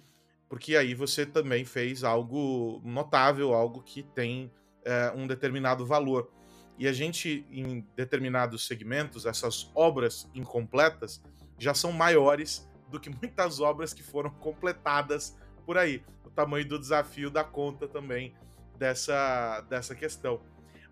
Porque 0.50 0.76
aí 0.76 0.94
você 0.94 1.26
também 1.26 1.64
fez 1.64 2.04
algo 2.04 2.82
notável, 2.84 3.54
algo 3.54 3.82
que 3.82 4.04
tem 4.04 4.52
é, 4.84 5.12
um 5.16 5.26
determinado 5.26 5.86
valor. 5.86 6.30
E 6.78 6.88
a 6.88 6.94
gente, 6.94 7.46
em 7.50 7.88
determinados 7.96 8.66
segmentos, 8.66 9.26
essas 9.26 9.72
obras 9.76 10.30
incompletas 10.34 11.22
já 11.58 11.74
são 11.74 11.92
maiores 11.92 12.68
do 12.90 13.00
que 13.00 13.10
muitas 13.10 13.60
obras 13.60 13.94
que 13.94 14.04
foram 14.04 14.30
completadas 14.42 15.38
por 15.66 15.78
aí. 15.78 16.04
O 16.26 16.30
tamanho 16.30 16.68
do 16.68 16.80
desafio 16.80 17.30
dá 17.30 17.44
conta 17.44 17.88
também 17.88 18.36
dessa, 18.82 19.62
dessa 19.70 19.94
questão. 19.94 20.42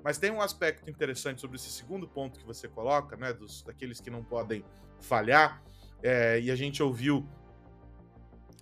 Mas 0.04 0.20
tem 0.20 0.30
um 0.30 0.42
aspecto 0.42 0.88
interessante 0.88 1.42
sobre 1.42 1.58
esse 1.58 1.72
segundo 1.72 2.08
ponto 2.08 2.40
que 2.40 2.46
você 2.46 2.68
coloca, 2.68 3.18
né, 3.18 3.34
dos, 3.34 3.64
daqueles 3.64 4.00
que 4.00 4.12
não 4.12 4.24
podem 4.24 4.64
falhar, 5.02 5.64
é, 6.04 6.40
e 6.40 6.52
a 6.52 6.56
gente 6.56 6.84
ouviu 6.84 7.28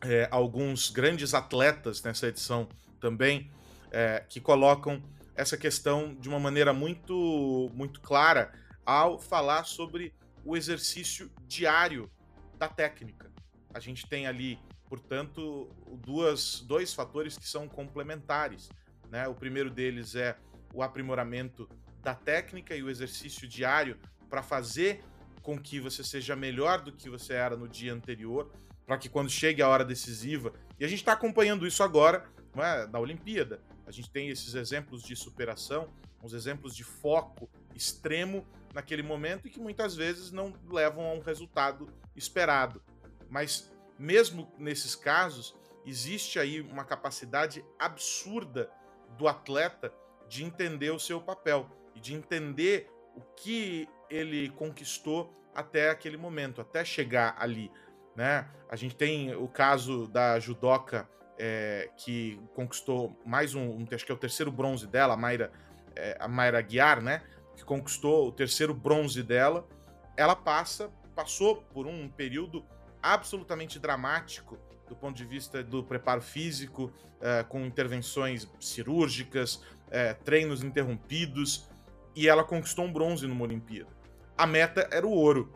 é, 0.01 0.29
alguns 0.31 0.89
grandes 0.89 1.33
atletas 1.33 2.01
nessa 2.01 2.27
edição 2.27 2.69
também, 3.01 3.51
é, 3.91 4.23
que 4.29 4.39
colocam 4.39 5.03
essa 5.35 5.57
questão 5.57 6.15
de 6.15 6.29
uma 6.29 6.39
maneira 6.39 6.71
muito, 6.71 7.69
muito 7.73 7.99
clara 7.99 8.53
ao 8.85 9.19
falar 9.19 9.65
sobre 9.65 10.15
o 10.45 10.55
exercício 10.55 11.29
diário 11.45 12.09
da 12.57 12.69
técnica. 12.69 13.29
A 13.73 13.79
gente 13.81 14.07
tem 14.07 14.25
ali, 14.25 14.57
portanto, 14.87 15.69
duas, 16.01 16.61
dois 16.61 16.93
fatores 16.93 17.37
que 17.37 17.47
são 17.47 17.67
complementares. 17.67 18.69
Né? 19.09 19.27
O 19.27 19.35
primeiro 19.35 19.69
deles 19.69 20.15
é 20.15 20.37
o 20.73 20.83
aprimoramento 20.83 21.69
da 22.01 22.13
técnica 22.13 22.75
e 22.75 22.83
o 22.83 22.89
exercício 22.89 23.47
diário 23.47 23.97
para 24.29 24.43
fazer 24.43 25.03
com 25.41 25.57
que 25.57 25.79
você 25.79 26.03
seja 26.03 26.35
melhor 26.35 26.81
do 26.81 26.91
que 26.91 27.09
você 27.09 27.33
era 27.33 27.55
no 27.55 27.67
dia 27.67 27.93
anterior, 27.93 28.51
para 28.85 28.97
que 28.97 29.07
quando 29.09 29.29
chegue 29.29 29.61
a 29.61 29.67
hora 29.67 29.83
decisiva, 29.85 30.53
e 30.79 30.85
a 30.85 30.87
gente 30.87 30.99
está 30.99 31.13
acompanhando 31.13 31.65
isso 31.65 31.81
agora 31.83 32.25
é, 32.55 32.87
na 32.87 32.99
Olimpíada, 32.99 33.61
a 33.85 33.91
gente 33.91 34.09
tem 34.09 34.29
esses 34.29 34.53
exemplos 34.55 35.01
de 35.01 35.15
superação, 35.15 35.89
uns 36.21 36.33
exemplos 36.33 36.75
de 36.75 36.83
foco 36.83 37.49
extremo 37.73 38.45
naquele 38.73 39.03
momento 39.03 39.47
e 39.47 39.49
que 39.49 39.59
muitas 39.59 39.95
vezes 39.95 40.31
não 40.31 40.53
levam 40.69 41.05
a 41.05 41.13
um 41.13 41.19
resultado 41.19 41.87
esperado. 42.15 42.81
Mas 43.29 43.71
mesmo 43.97 44.51
nesses 44.57 44.95
casos, 44.95 45.55
existe 45.85 46.39
aí 46.39 46.61
uma 46.61 46.83
capacidade 46.83 47.63
absurda 47.79 48.69
do 49.17 49.27
atleta 49.27 49.93
de 50.27 50.43
entender 50.43 50.91
o 50.91 50.99
seu 50.99 51.21
papel 51.21 51.69
e 51.95 51.99
de 51.99 52.13
entender 52.13 52.89
o 53.15 53.21
que 53.35 53.87
ele 54.09 54.49
conquistou 54.49 55.33
até 55.55 55.89
aquele 55.89 56.17
momento, 56.17 56.61
até 56.61 56.85
chegar 56.85 57.35
ali. 57.39 57.71
Né? 58.15 58.47
A 58.69 58.75
gente 58.75 58.95
tem 58.95 59.35
o 59.35 59.47
caso 59.47 60.07
da 60.07 60.39
judoca 60.39 61.07
é, 61.37 61.89
que 61.97 62.39
conquistou 62.53 63.19
mais 63.25 63.53
um, 63.55 63.85
acho 63.91 64.05
que 64.05 64.11
é 64.11 64.15
o 64.15 64.17
terceiro 64.17 64.51
bronze 64.51 64.87
dela, 64.87 65.13
a 65.13 65.17
Mayra, 65.17 65.51
é, 65.95 66.17
a 66.19 66.27
Mayra 66.27 66.61
Guiar, 66.61 67.01
né? 67.01 67.23
Que 67.55 67.63
conquistou 67.63 68.27
o 68.27 68.31
terceiro 68.31 68.73
bronze 68.73 69.21
dela. 69.23 69.67
Ela 70.15 70.35
passa, 70.35 70.91
passou 71.15 71.57
por 71.57 71.85
um 71.85 72.09
período 72.09 72.65
absolutamente 73.01 73.79
dramático 73.79 74.57
do 74.87 74.95
ponto 74.95 75.15
de 75.15 75.25
vista 75.25 75.63
do 75.63 75.83
preparo 75.83 76.21
físico, 76.21 76.91
é, 77.19 77.43
com 77.43 77.65
intervenções 77.65 78.47
cirúrgicas, 78.59 79.61
é, 79.89 80.13
treinos 80.13 80.63
interrompidos, 80.63 81.67
e 82.15 82.27
ela 82.27 82.43
conquistou 82.43 82.85
um 82.85 82.93
bronze 82.93 83.27
numa 83.27 83.43
Olimpíada. 83.43 83.89
A 84.37 84.47
meta 84.47 84.87
era 84.91 85.05
o 85.05 85.11
ouro, 85.11 85.53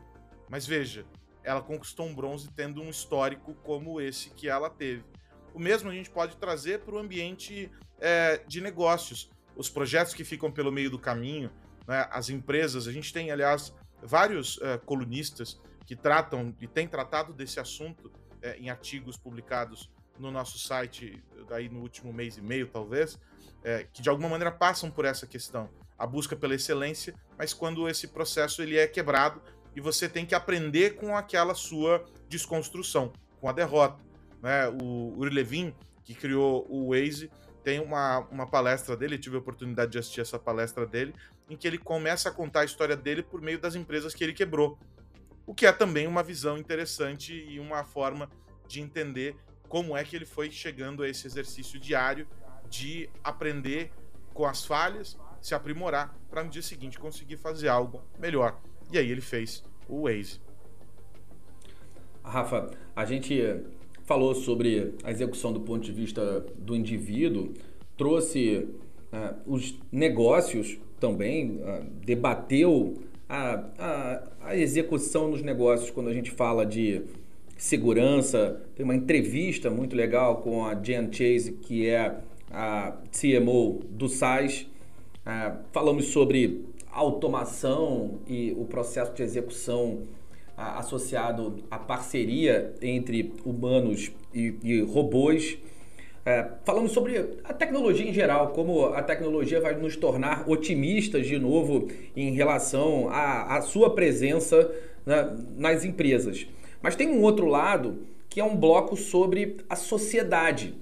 mas 0.49 0.65
veja, 0.65 1.05
ela 1.43 1.61
conquistou 1.61 2.05
um 2.05 2.13
bronze 2.13 2.49
tendo 2.55 2.81
um 2.81 2.89
histórico 2.89 3.55
como 3.63 3.99
esse 3.99 4.29
que 4.31 4.47
ela 4.47 4.69
teve. 4.69 5.03
O 5.53 5.59
mesmo 5.59 5.89
a 5.89 5.93
gente 5.93 6.09
pode 6.09 6.37
trazer 6.37 6.79
para 6.81 6.95
o 6.95 6.99
ambiente 6.99 7.71
é, 7.99 8.41
de 8.47 8.61
negócios. 8.61 9.29
Os 9.55 9.69
projetos 9.69 10.13
que 10.13 10.23
ficam 10.23 10.51
pelo 10.51 10.71
meio 10.71 10.89
do 10.89 10.99
caminho, 10.99 11.51
né, 11.87 12.07
as 12.11 12.29
empresas, 12.29 12.87
a 12.87 12.91
gente 12.91 13.11
tem, 13.11 13.31
aliás, 13.31 13.73
vários 14.01 14.59
colunistas 14.85 15.59
que 15.85 15.95
tratam 15.95 16.55
e 16.59 16.67
têm 16.67 16.87
tratado 16.87 17.33
desse 17.33 17.59
assunto 17.59 18.11
é, 18.41 18.57
em 18.57 18.69
artigos 18.69 19.17
publicados 19.17 19.89
no 20.19 20.31
nosso 20.31 20.59
site, 20.59 21.21
daí 21.49 21.69
no 21.69 21.79
último 21.79 22.13
mês 22.13 22.37
e 22.37 22.41
meio, 22.41 22.67
talvez, 22.67 23.19
é, 23.63 23.87
que 23.91 24.01
de 24.01 24.09
alguma 24.09 24.29
maneira 24.29 24.51
passam 24.51 24.91
por 24.91 25.05
essa 25.05 25.25
questão, 25.25 25.69
a 25.97 26.05
busca 26.05 26.35
pela 26.35 26.55
excelência, 26.55 27.13
mas 27.37 27.53
quando 27.53 27.87
esse 27.87 28.07
processo 28.07 28.61
ele 28.61 28.77
é 28.77 28.87
quebrado 28.87 29.41
e 29.75 29.81
você 29.81 30.09
tem 30.09 30.25
que 30.25 30.35
aprender 30.35 30.95
com 30.95 31.15
aquela 31.15 31.53
sua 31.53 32.05
desconstrução, 32.27 33.13
com 33.39 33.47
a 33.47 33.51
derrota. 33.51 34.01
Né? 34.41 34.67
O 34.81 35.13
Uri 35.17 35.33
Levin, 35.33 35.73
que 36.03 36.13
criou 36.13 36.65
o 36.69 36.89
Waze, 36.89 37.31
tem 37.63 37.79
uma, 37.79 38.19
uma 38.31 38.47
palestra 38.47 38.97
dele, 38.97 39.17
tive 39.17 39.35
a 39.35 39.39
oportunidade 39.39 39.91
de 39.91 39.99
assistir 39.99 40.21
essa 40.21 40.39
palestra 40.39 40.85
dele, 40.85 41.13
em 41.49 41.55
que 41.55 41.67
ele 41.67 41.77
começa 41.77 42.29
a 42.29 42.31
contar 42.31 42.61
a 42.61 42.65
história 42.65 42.95
dele 42.95 43.21
por 43.21 43.41
meio 43.41 43.59
das 43.59 43.75
empresas 43.75 44.13
que 44.13 44.23
ele 44.23 44.33
quebrou. 44.33 44.79
O 45.45 45.53
que 45.53 45.65
é 45.65 45.71
também 45.71 46.07
uma 46.07 46.23
visão 46.23 46.57
interessante 46.57 47.33
e 47.33 47.59
uma 47.59 47.83
forma 47.83 48.29
de 48.67 48.81
entender 48.81 49.35
como 49.67 49.95
é 49.95 50.03
que 50.03 50.15
ele 50.15 50.25
foi 50.25 50.51
chegando 50.51 51.03
a 51.03 51.09
esse 51.09 51.25
exercício 51.25 51.79
diário 51.79 52.27
de 52.69 53.09
aprender 53.23 53.91
com 54.33 54.45
as 54.45 54.65
falhas, 54.65 55.17
se 55.41 55.53
aprimorar, 55.53 56.15
para 56.29 56.43
no 56.43 56.49
dia 56.49 56.61
seguinte 56.61 56.99
conseguir 56.99 57.37
fazer 57.37 57.67
algo 57.67 58.01
melhor. 58.19 58.61
E 58.91 58.97
aí 58.97 59.09
ele 59.09 59.21
fez 59.21 59.63
o 59.87 60.03
Waze. 60.03 60.39
Rafa, 62.23 62.69
a 62.95 63.05
gente 63.05 63.41
falou 64.05 64.35
sobre 64.35 64.95
a 65.03 65.11
execução 65.11 65.51
do 65.51 65.61
ponto 65.61 65.83
de 65.83 65.91
vista 65.91 66.41
do 66.57 66.75
indivíduo, 66.75 67.53
trouxe 67.97 68.67
uh, 69.11 69.41
os 69.45 69.79
negócios 69.91 70.77
também, 70.99 71.61
uh, 71.61 71.83
debateu 72.05 73.01
a, 73.31 73.63
a, 73.79 74.23
a, 74.49 74.57
execução 74.57 75.29
nos 75.29 75.41
negócios 75.41 75.89
quando 75.89 76.09
a 76.09 76.13
gente 76.13 76.29
fala 76.29 76.65
de 76.65 77.01
segurança. 77.57 78.61
Tem 78.75 78.83
uma 78.83 78.93
entrevista 78.93 79.69
muito 79.69 79.95
legal 79.95 80.41
com 80.41 80.65
a 80.65 80.75
Jen 80.75 81.07
Chase, 81.13 81.53
que 81.53 81.87
é 81.87 82.17
a 82.51 82.97
CMO 83.09 83.79
do 83.89 84.09
SAIS. 84.09 84.67
Uh, 85.25 85.57
falamos 85.71 86.07
sobre 86.07 86.65
automação 86.91 88.19
e 88.27 88.53
o 88.57 88.65
processo 88.65 89.13
de 89.13 89.23
execução 89.23 89.99
associado 90.57 91.63
à 91.71 91.79
parceria 91.79 92.73
entre 92.81 93.33
humanos 93.45 94.11
e, 94.33 94.53
e 94.61 94.81
robôs. 94.81 95.57
É, 96.23 96.47
falamos 96.63 96.91
sobre 96.91 97.17
a 97.43 97.53
tecnologia 97.53 98.07
em 98.07 98.13
geral, 98.13 98.49
como 98.49 98.85
a 98.85 99.01
tecnologia 99.01 99.59
vai 99.59 99.75
nos 99.75 99.95
tornar 99.95 100.47
otimistas 100.47 101.25
de 101.25 101.39
novo 101.39 101.87
em 102.15 102.31
relação 102.33 103.09
à, 103.09 103.57
à 103.57 103.61
sua 103.61 103.95
presença 103.95 104.71
né, 105.05 105.35
nas 105.57 105.83
empresas. 105.83 106.45
Mas 106.81 106.95
tem 106.95 107.09
um 107.09 107.21
outro 107.21 107.47
lado 107.47 108.05
que 108.29 108.39
é 108.39 108.43
um 108.43 108.55
bloco 108.55 108.95
sobre 108.95 109.57
a 109.67 109.75
sociedade. 109.75 110.75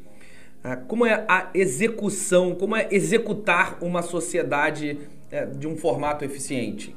É, 0.64 0.76
como 0.76 1.06
é 1.06 1.26
a 1.28 1.50
execução, 1.54 2.54
como 2.54 2.76
é 2.76 2.88
executar 2.92 3.78
uma 3.82 4.02
sociedade 4.02 5.00
é, 5.32 5.46
de 5.46 5.68
um 5.68 5.78
formato 5.78 6.26
eficiente? 6.26 6.96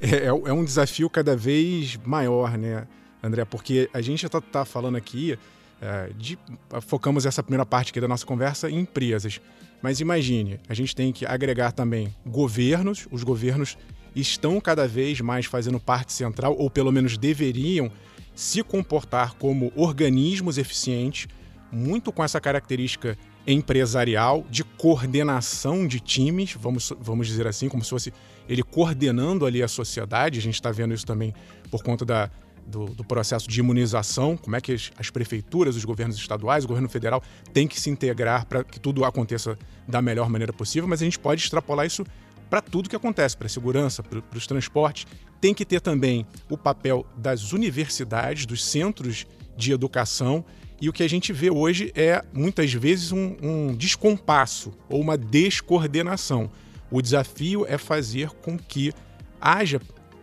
É, 0.00 0.16
é, 0.16 0.26
é, 0.26 0.52
um 0.52 0.64
desafio 0.64 1.08
cada 1.08 1.34
vez 1.34 1.96
maior, 2.04 2.58
né, 2.58 2.86
André? 3.22 3.44
Porque 3.44 3.88
a 3.94 4.00
gente 4.00 4.20
já 4.22 4.26
está 4.26 4.40
tá 4.40 4.64
falando 4.64 4.96
aqui, 4.96 5.38
é, 5.82 6.10
de, 6.16 6.38
focamos 6.82 7.26
essa 7.26 7.42
primeira 7.42 7.66
parte 7.66 7.90
aqui 7.90 8.00
da 8.00 8.06
nossa 8.06 8.24
conversa 8.24 8.70
em 8.70 8.78
empresas. 8.78 9.40
Mas 9.82 9.98
imagine, 9.98 10.60
a 10.68 10.74
gente 10.74 10.94
tem 10.94 11.12
que 11.12 11.26
agregar 11.26 11.72
também 11.72 12.14
governos, 12.24 13.08
os 13.10 13.24
governos 13.24 13.76
estão 14.14 14.60
cada 14.60 14.86
vez 14.86 15.20
mais 15.20 15.46
fazendo 15.46 15.80
parte 15.80 16.12
central, 16.12 16.54
ou 16.56 16.70
pelo 16.70 16.92
menos 16.92 17.18
deveriam 17.18 17.90
se 18.32 18.62
comportar 18.62 19.34
como 19.34 19.72
organismos 19.74 20.56
eficientes, 20.56 21.26
muito 21.72 22.12
com 22.12 22.22
essa 22.22 22.40
característica 22.40 23.18
empresarial 23.44 24.46
de 24.48 24.62
coordenação 24.62 25.86
de 25.86 25.98
times, 25.98 26.54
vamos, 26.54 26.92
vamos 27.00 27.26
dizer 27.26 27.48
assim, 27.48 27.68
como 27.68 27.82
se 27.82 27.90
fosse 27.90 28.12
ele 28.48 28.62
coordenando 28.62 29.44
ali 29.44 29.62
a 29.62 29.68
sociedade. 29.68 30.38
A 30.38 30.42
gente 30.42 30.54
está 30.54 30.70
vendo 30.70 30.94
isso 30.94 31.06
também 31.06 31.34
por 31.70 31.82
conta 31.82 32.04
da, 32.04 32.30
do, 32.66 32.86
do, 32.86 33.04
processo 33.04 33.48
de 33.48 33.60
imunização, 33.60 34.36
como 34.36 34.56
é 34.56 34.60
que 34.60 34.72
as, 34.72 34.90
as, 34.98 35.10
prefeituras, 35.10 35.76
os 35.76 35.84
governos 35.84 36.16
estaduais, 36.16 36.64
o 36.64 36.68
governo 36.68 36.88
federal 36.88 37.22
têm 37.52 37.66
que 37.66 37.80
se 37.80 37.90
integrar 37.90 38.46
para 38.46 38.64
que 38.64 38.78
tudo 38.78 39.04
aconteça 39.04 39.58
da 39.86 40.00
melhor 40.00 40.28
maneira 40.28 40.52
possível, 40.52 40.88
mas 40.88 41.02
a 41.02 41.04
gente 41.04 41.18
pode 41.18 41.42
extrapolar 41.42 41.86
isso 41.86 42.04
para 42.52 42.60
tudo 42.60 42.88
que 42.88 42.96
acontece, 42.96 43.34
para 43.34 43.46
a 43.46 43.50
segurança, 43.50 44.02
para 44.02 44.20
os 44.36 44.46
transportes. 44.46 45.06
Tem 45.40 45.54
que 45.54 45.64
ter 45.64 45.80
também 45.80 46.26
o 46.50 46.56
papel 46.58 47.06
das 47.16 47.52
universidades, 47.52 48.44
dos 48.44 48.62
centros 48.62 49.26
de 49.56 49.72
educação. 49.72 50.44
E 50.78 50.86
o 50.86 50.92
que 50.92 51.02
a 51.02 51.08
gente 51.08 51.32
vê 51.32 51.50
hoje 51.50 51.90
é, 51.94 52.22
muitas 52.32 52.70
vezes, 52.74 53.10
um, 53.10 53.36
um 53.42 53.74
descompasso 53.74 54.70
ou 54.88 55.00
uma 55.00 55.16
descoordenação. 55.16 56.50
O 56.90 57.00
desafio 57.00 57.64
é 57.66 57.78
fazer 57.78 58.28
com 58.42 58.58
que 58.58 58.92
haja 59.40 59.80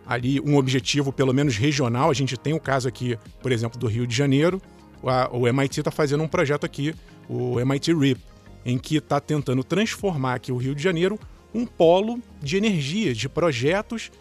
ali 0.10 0.42
um 0.42 0.58
objetivo, 0.58 1.14
pelo 1.14 1.32
menos 1.32 1.56
regional. 1.56 2.10
A 2.10 2.14
gente 2.16 2.36
tem 2.36 2.52
o 2.52 2.60
caso 2.60 2.88
aqui, 2.88 3.16
por 3.44 3.52
exemplo, 3.52 3.80
do 3.80 3.86
Rio 3.86 4.08
de 4.08 4.16
Janeiro. 4.16 4.60
O 5.32 5.48
MIT 5.48 5.82
está 5.82 5.92
fazendo 5.92 6.24
um 6.24 6.28
projeto 6.28 6.66
aqui, 6.66 6.96
o 7.30 7.60
MIT 7.60 7.94
RIP, 7.94 8.20
em 8.66 8.80
que 8.80 8.96
está 8.96 9.20
tentando 9.20 9.64
transformar 9.64 10.34
aqui 10.34 10.52
o 10.52 10.58
Rio 10.58 10.74
de 10.74 10.82
Janeiro 10.82 11.20
um 11.54 11.64
polo 11.64 12.20
de 12.42 12.58
energia, 12.58 13.14
de 13.14 13.30
projetos 13.30 14.12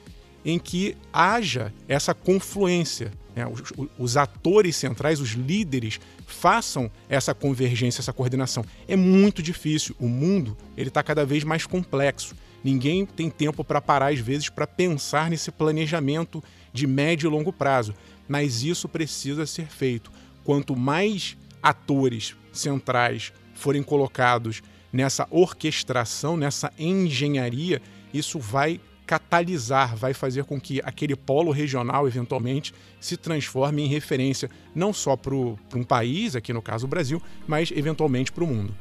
em 0.44 0.58
que 0.58 0.94
haja 1.10 1.72
essa 1.88 2.12
confluência. 2.12 3.10
Né? 3.34 3.46
Os, 3.46 3.88
os, 3.98 4.16
atores 4.18 4.76
centrais, 4.76 5.20
os 5.20 5.30
líderes, 5.30 5.98
façam 6.26 6.90
essa 7.08 7.34
convergência, 7.34 8.00
essa 8.00 8.12
coordenação. 8.12 8.62
É 8.86 8.94
muito 8.94 9.42
difícil. 9.42 9.96
O 9.98 10.06
mundo 10.06 10.56
ele 10.76 10.88
está 10.88 11.02
cada 11.02 11.24
vez 11.24 11.44
mais 11.44 11.64
complexo. 11.64 12.34
Ninguém 12.62 13.06
tem 13.06 13.30
tempo 13.30 13.62
para 13.62 13.80
parar, 13.80 14.12
às 14.12 14.18
vezes, 14.18 14.48
para 14.48 14.66
pensar 14.66 15.30
nesse 15.30 15.50
planejamento 15.50 16.42
de 16.72 16.86
médio 16.86 17.28
e 17.28 17.30
longo 17.30 17.52
prazo. 17.52 17.94
Mas 18.28 18.62
isso 18.62 18.88
precisa 18.88 19.46
ser 19.46 19.66
feito. 19.66 20.10
Quanto 20.44 20.76
mais 20.76 21.36
atores 21.62 22.36
centrais 22.52 23.32
forem 23.54 23.82
colocados 23.82 24.62
nessa 24.92 25.26
orquestração, 25.30 26.36
nessa 26.36 26.72
engenharia, 26.78 27.80
isso 28.12 28.38
vai 28.38 28.80
catalisar, 29.06 29.96
vai 29.96 30.12
fazer 30.12 30.44
com 30.44 30.60
que 30.60 30.82
aquele 30.84 31.16
polo 31.16 31.50
regional, 31.50 32.06
eventualmente, 32.06 32.74
se 33.00 33.16
transforme 33.16 33.82
em 33.82 33.88
referência 33.88 34.50
não 34.74 34.92
só 34.92 35.16
para 35.16 35.34
um 35.34 35.82
país, 35.86 36.36
aqui 36.36 36.52
no 36.52 36.60
caso 36.60 36.84
o 36.84 36.88
Brasil, 36.88 37.22
mas 37.46 37.70
eventualmente 37.70 38.30
para 38.30 38.44
o 38.44 38.46
mundo. 38.46 38.74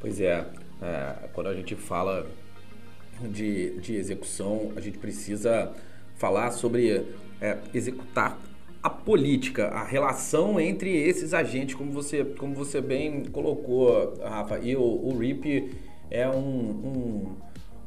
Pois 0.00 0.20
é, 0.20 0.46
é, 0.80 1.14
quando 1.32 1.48
a 1.48 1.54
gente 1.54 1.74
fala 1.74 2.30
de, 3.28 3.78
de 3.80 3.96
execução, 3.96 4.72
a 4.76 4.80
gente 4.80 4.98
precisa 4.98 5.72
falar 6.16 6.50
sobre 6.52 7.04
é, 7.40 7.58
executar 7.74 8.38
a 8.82 8.90
política, 8.90 9.68
a 9.68 9.84
relação 9.84 10.60
entre 10.60 10.90
esses 10.90 11.32
agentes, 11.32 11.74
como 11.74 11.92
você, 11.92 12.24
como 12.24 12.54
você 12.54 12.80
bem 12.80 13.24
colocou, 13.26 14.14
Rafa, 14.22 14.58
e 14.58 14.74
o, 14.74 14.82
o 14.82 15.16
RIP 15.16 15.70
é 16.10 16.28
um, 16.28 16.34
um, 16.34 17.36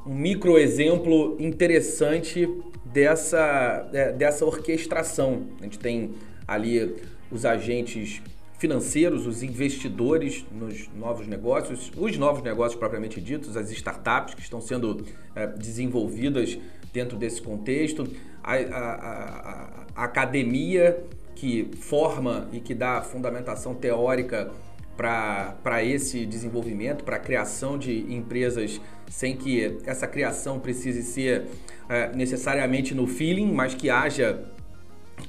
um 0.08 0.16
micro 0.16 0.58
exemplo 0.58 1.36
interessante 1.40 2.50
dessa, 2.86 3.90
é, 3.94 4.14
dessa 4.14 4.46
orquestração. 4.46 5.48
A 5.60 5.64
gente 5.64 5.80
tem 5.80 6.12
ali 6.48 6.96
os 7.30 7.46
agentes 7.46 8.22
financeiros, 8.66 9.28
os 9.28 9.44
investidores 9.44 10.44
nos 10.52 10.90
novos 10.96 11.28
negócios, 11.28 11.92
os 11.96 12.18
novos 12.18 12.42
negócios 12.42 12.78
propriamente 12.80 13.22
ditos, 13.22 13.56
as 13.56 13.70
startups 13.72 14.34
que 14.34 14.42
estão 14.42 14.60
sendo 14.60 15.06
é, 15.36 15.46
desenvolvidas 15.46 16.58
dentro 16.92 17.16
desse 17.16 17.40
contexto, 17.40 18.08
a, 18.44 18.56
a, 18.56 19.92
a, 19.96 20.04
academia 20.04 21.04
que 21.36 21.70
forma 21.80 22.50
e 22.52 22.60
que 22.60 22.74
dá 22.74 23.02
fundamentação 23.02 23.76
teórica 23.76 24.50
para 24.98 25.84
esse 25.84 26.26
desenvolvimento, 26.26 27.04
para 27.04 27.18
a 27.18 27.20
criação 27.20 27.78
de 27.78 28.12
empresas 28.12 28.82
sem 29.08 29.36
que 29.36 29.78
essa 29.86 30.08
criação 30.08 30.60
precise 30.60 31.04
ser 31.04 31.44
é, 31.88 32.16
necessariamente 32.16 32.96
no 32.96 33.06
feeling, 33.06 33.52
mas 33.52 33.76
que 33.76 33.92
haja 33.92 34.42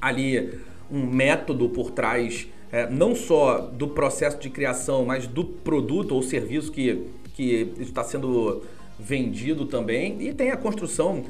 ali 0.00 0.58
um 0.90 1.04
método 1.04 1.68
por 1.68 1.90
trás, 1.90 2.48
é, 2.76 2.90
não 2.90 3.14
só 3.14 3.58
do 3.58 3.88
processo 3.88 4.38
de 4.38 4.50
criação, 4.50 5.06
mas 5.06 5.26
do 5.26 5.42
produto 5.42 6.14
ou 6.14 6.22
serviço 6.22 6.70
que, 6.70 7.06
que 7.32 7.72
está 7.80 8.04
sendo 8.04 8.62
vendido 8.98 9.64
também. 9.64 10.20
E 10.20 10.34
tem 10.34 10.50
a 10.50 10.58
construção 10.58 11.24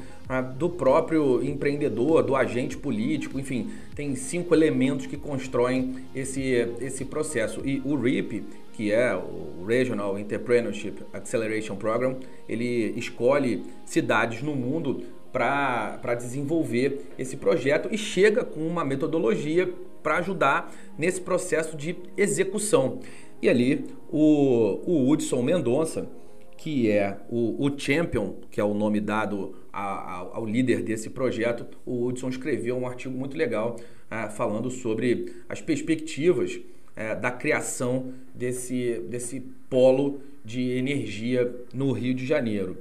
do 0.57 0.69
próprio 0.69 1.41
empreendedor, 1.41 2.21
do 2.21 2.35
agente 2.35 2.75
político, 2.75 3.39
enfim, 3.39 3.69
tem 3.95 4.13
cinco 4.13 4.53
elementos 4.53 5.05
que 5.05 5.15
constroem 5.15 5.95
esse, 6.13 6.67
esse 6.81 7.05
processo. 7.05 7.61
E 7.65 7.81
o 7.85 7.95
REAP, 7.95 8.43
que 8.73 8.91
é 8.91 9.15
o 9.15 9.63
Regional 9.65 10.19
Entrepreneurship 10.19 10.97
Acceleration 11.13 11.77
Program, 11.77 12.17
ele 12.49 12.93
escolhe 12.97 13.63
cidades 13.85 14.41
no 14.41 14.53
mundo 14.53 15.01
para 15.37 16.15
desenvolver 16.15 17.01
esse 17.17 17.37
projeto 17.37 17.89
e 17.91 17.97
chega 17.97 18.43
com 18.43 18.65
uma 18.67 18.83
metodologia 18.83 19.71
para 20.01 20.17
ajudar 20.17 20.73
nesse 20.97 21.21
processo 21.21 21.77
de 21.77 21.95
execução. 22.17 23.01
E 23.39 23.47
ali 23.47 23.85
o, 24.09 24.81
o 24.87 25.07
Hudson 25.07 25.43
Mendonça, 25.43 26.09
que 26.57 26.89
é 26.89 27.19
o, 27.29 27.63
o 27.63 27.79
Champion, 27.79 28.33
que 28.49 28.59
é 28.59 28.63
o 28.63 28.73
nome 28.73 28.99
dado 28.99 29.53
ao 29.71 30.43
líder 30.43 30.81
desse 30.81 31.11
projeto, 31.11 31.67
o 31.85 32.05
Hudson 32.07 32.29
escreveu 32.29 32.75
um 32.75 32.87
artigo 32.87 33.15
muito 33.15 33.37
legal 33.37 33.75
é, 34.09 34.27
falando 34.29 34.71
sobre 34.71 35.35
as 35.47 35.61
perspectivas 35.61 36.59
é, 36.95 37.13
da 37.13 37.29
criação 37.29 38.11
desse, 38.33 39.03
desse 39.07 39.41
polo 39.69 40.19
de 40.43 40.71
energia 40.71 41.53
no 41.71 41.91
Rio 41.91 42.15
de 42.15 42.25
Janeiro. 42.25 42.77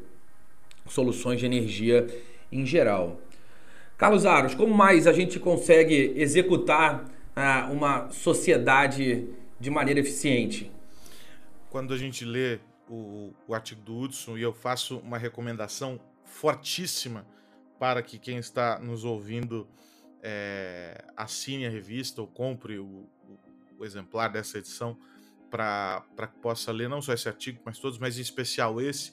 Soluções 0.88 1.38
de 1.40 1.44
energia 1.44 2.06
em 2.50 2.64
geral. 2.64 3.20
Carlos 3.96 4.26
Aros, 4.26 4.54
como 4.54 4.74
mais 4.74 5.06
a 5.06 5.12
gente 5.12 5.40
consegue 5.40 6.12
executar 6.16 7.04
é, 7.34 7.64
uma 7.72 8.10
sociedade 8.10 9.28
de 9.58 9.70
maneira 9.70 10.00
eficiente? 10.00 10.70
Quando 11.70 11.94
a 11.94 11.96
gente 11.98 12.24
lê 12.24 12.58
o, 12.88 13.32
o 13.48 13.54
artigo 13.54 13.80
do 13.80 13.96
Hudson 13.98 14.36
e 14.36 14.42
eu 14.42 14.52
faço 14.52 14.98
uma 14.98 15.18
recomendação 15.18 15.98
fortíssima 16.24 17.26
para 17.78 18.02
que 18.02 18.18
quem 18.18 18.38
está 18.38 18.78
nos 18.78 19.04
ouvindo 19.04 19.66
é, 20.22 21.04
assine 21.16 21.66
a 21.66 21.70
revista 21.70 22.20
ou 22.20 22.26
compre 22.26 22.78
o, 22.78 22.84
o, 22.84 23.38
o 23.78 23.84
exemplar 23.84 24.30
dessa 24.30 24.58
edição 24.58 24.98
para 25.50 26.02
que 26.32 26.38
possa 26.40 26.72
ler 26.72 26.88
não 26.88 27.00
só 27.00 27.12
esse 27.12 27.28
artigo, 27.28 27.60
mas 27.64 27.78
todos, 27.78 27.98
mas 27.98 28.18
em 28.18 28.22
especial 28.22 28.80
esse, 28.80 29.12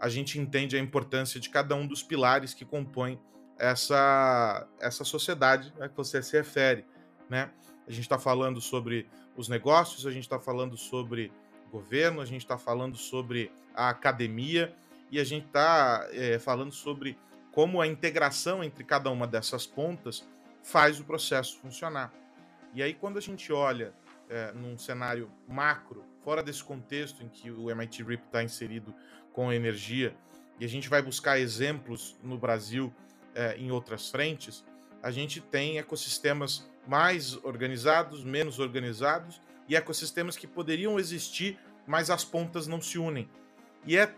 a 0.00 0.08
gente 0.08 0.38
entende 0.38 0.76
a 0.76 0.80
importância 0.80 1.38
de 1.38 1.50
cada 1.50 1.74
um 1.74 1.86
dos 1.86 2.02
pilares 2.02 2.54
que 2.54 2.64
compõem 2.64 3.20
essa, 3.58 4.66
essa 4.80 5.04
sociedade 5.04 5.72
a 5.78 5.88
que 5.88 5.96
você 5.96 6.22
se 6.22 6.34
refere. 6.36 6.86
Né? 7.28 7.50
A 7.86 7.90
gente 7.90 8.04
está 8.04 8.18
falando 8.18 8.60
sobre 8.60 9.06
os 9.36 9.46
negócios, 9.46 10.06
a 10.06 10.10
gente 10.10 10.22
está 10.22 10.40
falando 10.40 10.76
sobre 10.76 11.30
governo, 11.70 12.22
a 12.22 12.24
gente 12.24 12.40
está 12.40 12.56
falando 12.56 12.96
sobre 12.96 13.52
a 13.74 13.90
academia 13.90 14.74
e 15.10 15.20
a 15.20 15.24
gente 15.24 15.46
está 15.46 16.08
é, 16.12 16.38
falando 16.38 16.72
sobre 16.72 17.18
como 17.52 17.80
a 17.80 17.86
integração 17.86 18.64
entre 18.64 18.82
cada 18.82 19.10
uma 19.10 19.26
dessas 19.26 19.66
pontas 19.66 20.26
faz 20.62 20.98
o 20.98 21.04
processo 21.04 21.58
funcionar. 21.58 22.12
E 22.72 22.82
aí, 22.82 22.94
quando 22.94 23.18
a 23.18 23.20
gente 23.20 23.52
olha 23.52 23.92
é, 24.30 24.52
num 24.52 24.78
cenário 24.78 25.30
macro, 25.46 26.04
fora 26.24 26.42
desse 26.42 26.62
contexto 26.62 27.22
em 27.22 27.28
que 27.28 27.50
o 27.50 27.70
MIT 27.70 28.02
RIP 28.02 28.22
está 28.24 28.42
inserido 28.42 28.94
com 29.32 29.52
energia, 29.52 30.14
e 30.58 30.64
a 30.64 30.68
gente 30.68 30.88
vai 30.88 31.02
buscar 31.02 31.38
exemplos 31.38 32.16
no 32.22 32.38
Brasil 32.38 32.94
é, 33.34 33.56
em 33.56 33.70
outras 33.70 34.08
frentes, 34.08 34.64
a 35.02 35.10
gente 35.10 35.40
tem 35.40 35.78
ecossistemas 35.78 36.70
mais 36.86 37.42
organizados, 37.44 38.22
menos 38.24 38.58
organizados, 38.58 39.40
e 39.68 39.76
ecossistemas 39.76 40.36
que 40.36 40.46
poderiam 40.46 40.98
existir, 40.98 41.58
mas 41.86 42.10
as 42.10 42.24
pontas 42.24 42.66
não 42.66 42.80
se 42.80 42.98
unem. 42.98 43.28
E 43.86 43.96
é 43.96 44.12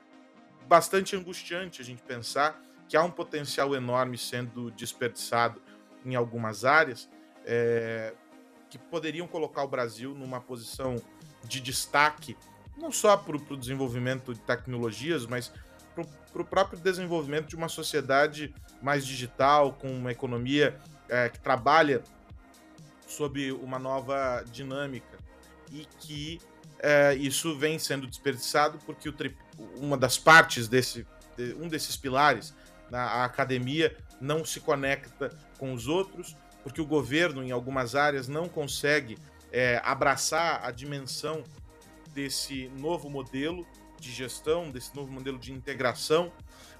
bastante 0.66 1.14
angustiante 1.14 1.80
a 1.80 1.84
gente 1.84 2.02
pensar 2.02 2.60
que 2.88 2.96
há 2.96 3.02
um 3.02 3.10
potencial 3.10 3.74
enorme 3.74 4.18
sendo 4.18 4.70
desperdiçado 4.70 5.62
em 6.04 6.14
algumas 6.14 6.64
áreas 6.64 7.08
é, 7.44 8.14
que 8.72 8.78
poderiam 8.78 9.26
colocar 9.26 9.62
o 9.62 9.68
Brasil 9.68 10.14
numa 10.14 10.40
posição 10.40 10.96
de 11.44 11.60
destaque 11.60 12.34
não 12.74 12.90
só 12.90 13.18
para 13.18 13.36
o 13.36 13.56
desenvolvimento 13.56 14.32
de 14.32 14.40
tecnologias, 14.40 15.26
mas 15.26 15.52
para 15.94 16.40
o 16.40 16.44
próprio 16.44 16.80
desenvolvimento 16.80 17.48
de 17.48 17.54
uma 17.54 17.68
sociedade 17.68 18.54
mais 18.80 19.06
digital, 19.06 19.74
com 19.74 19.90
uma 19.90 20.10
economia 20.10 20.80
é, 21.06 21.28
que 21.28 21.38
trabalha 21.38 22.02
sob 23.06 23.52
uma 23.52 23.78
nova 23.78 24.42
dinâmica. 24.50 25.18
E 25.70 25.86
que 25.98 26.40
é, 26.78 27.14
isso 27.14 27.54
vem 27.58 27.78
sendo 27.78 28.06
desperdiçado 28.06 28.78
porque 28.86 29.06
o 29.10 29.14
uma 29.76 29.98
das 29.98 30.16
partes 30.16 30.66
desse 30.66 31.06
um 31.60 31.68
desses 31.68 31.94
pilares 31.94 32.54
na 32.90 33.22
academia 33.22 33.94
não 34.18 34.46
se 34.46 34.60
conecta 34.60 35.30
com 35.58 35.74
os 35.74 35.88
outros 35.88 36.34
porque 36.62 36.80
o 36.80 36.86
governo 36.86 37.42
em 37.42 37.50
algumas 37.50 37.94
áreas 37.94 38.28
não 38.28 38.48
consegue 38.48 39.18
é, 39.50 39.80
abraçar 39.84 40.64
a 40.64 40.70
dimensão 40.70 41.42
desse 42.14 42.68
novo 42.78 43.08
modelo 43.10 43.66
de 43.98 44.10
gestão, 44.10 44.70
desse 44.70 44.94
novo 44.94 45.10
modelo 45.12 45.38
de 45.38 45.52
integração, 45.52 46.32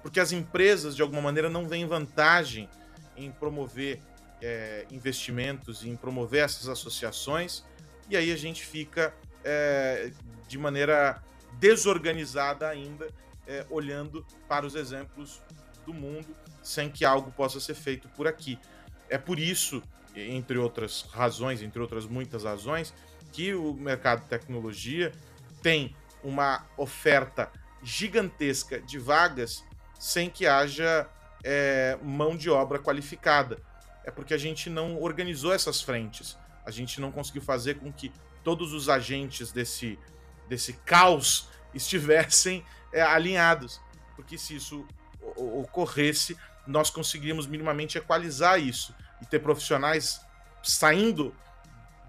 porque 0.03 0.19
as 0.19 0.33
empresas, 0.33 0.97
de 0.97 1.03
alguma 1.03 1.23
maneira, 1.23 1.49
não 1.49 1.69
veem 1.69 1.87
vantagem 1.87 2.69
em 3.17 3.31
promover 3.31 4.01
é, 4.41 4.87
investimentos, 4.91 5.85
em 5.85 5.97
promover 5.97 6.45
essas 6.45 6.69
associações, 6.69 7.65
e 8.11 8.17
aí 8.17 8.33
a 8.33 8.37
gente 8.37 8.65
fica 8.65 9.15
é, 9.45 10.11
de 10.49 10.59
maneira 10.59 11.23
desorganizada 11.59 12.69
ainda, 12.69 13.09
é, 13.47 13.65
olhando 13.71 14.27
para 14.49 14.67
os 14.67 14.75
exemplos 14.75 15.41
do 15.87 15.95
mundo, 15.95 16.35
sem 16.63 16.91
que 16.91 17.05
algo 17.05 17.31
possa 17.33 17.61
ser 17.61 17.75
feito 17.75 18.09
por 18.11 18.27
aqui. 18.27 18.59
É 19.13 19.19
por 19.19 19.39
isso, 19.39 19.83
entre 20.17 20.57
outras 20.57 21.03
razões, 21.13 21.61
entre 21.61 21.79
outras 21.79 22.07
muitas 22.07 22.45
razões, 22.45 22.95
que 23.31 23.53
o 23.53 23.75
mercado 23.75 24.23
de 24.23 24.29
tecnologia 24.31 25.13
tem 25.63 25.95
uma 26.25 26.65
oferta 26.79 27.53
gigantesca 27.83 28.81
de 28.81 28.99
vagas 28.99 29.63
sem 30.01 30.31
que 30.31 30.47
haja 30.47 31.07
é, 31.45 31.99
mão 32.03 32.35
de 32.35 32.49
obra 32.49 32.79
qualificada. 32.79 33.59
É 34.03 34.11
porque 34.11 34.33
a 34.33 34.39
gente 34.39 34.71
não 34.71 34.99
organizou 34.99 35.53
essas 35.53 35.83
frentes. 35.83 36.39
A 36.65 36.71
gente 36.71 36.99
não 36.99 37.13
conseguiu 37.13 37.43
fazer 37.43 37.75
com 37.75 37.93
que 37.93 38.11
todos 38.43 38.73
os 38.73 38.89
agentes 38.89 39.53
desse, 39.53 39.99
desse 40.49 40.73
caos 40.73 41.51
estivessem 41.75 42.65
é, 42.91 43.03
alinhados. 43.03 43.79
Porque 44.17 44.39
se 44.39 44.57
isso 44.57 44.87
ocorresse, 45.37 46.35
nós 46.67 46.89
conseguiríamos 46.89 47.47
minimamente 47.47 47.99
equalizar 47.99 48.59
isso 48.59 48.95
e 49.23 49.27
ter 49.27 49.39
profissionais 49.39 50.21
saindo 50.63 51.35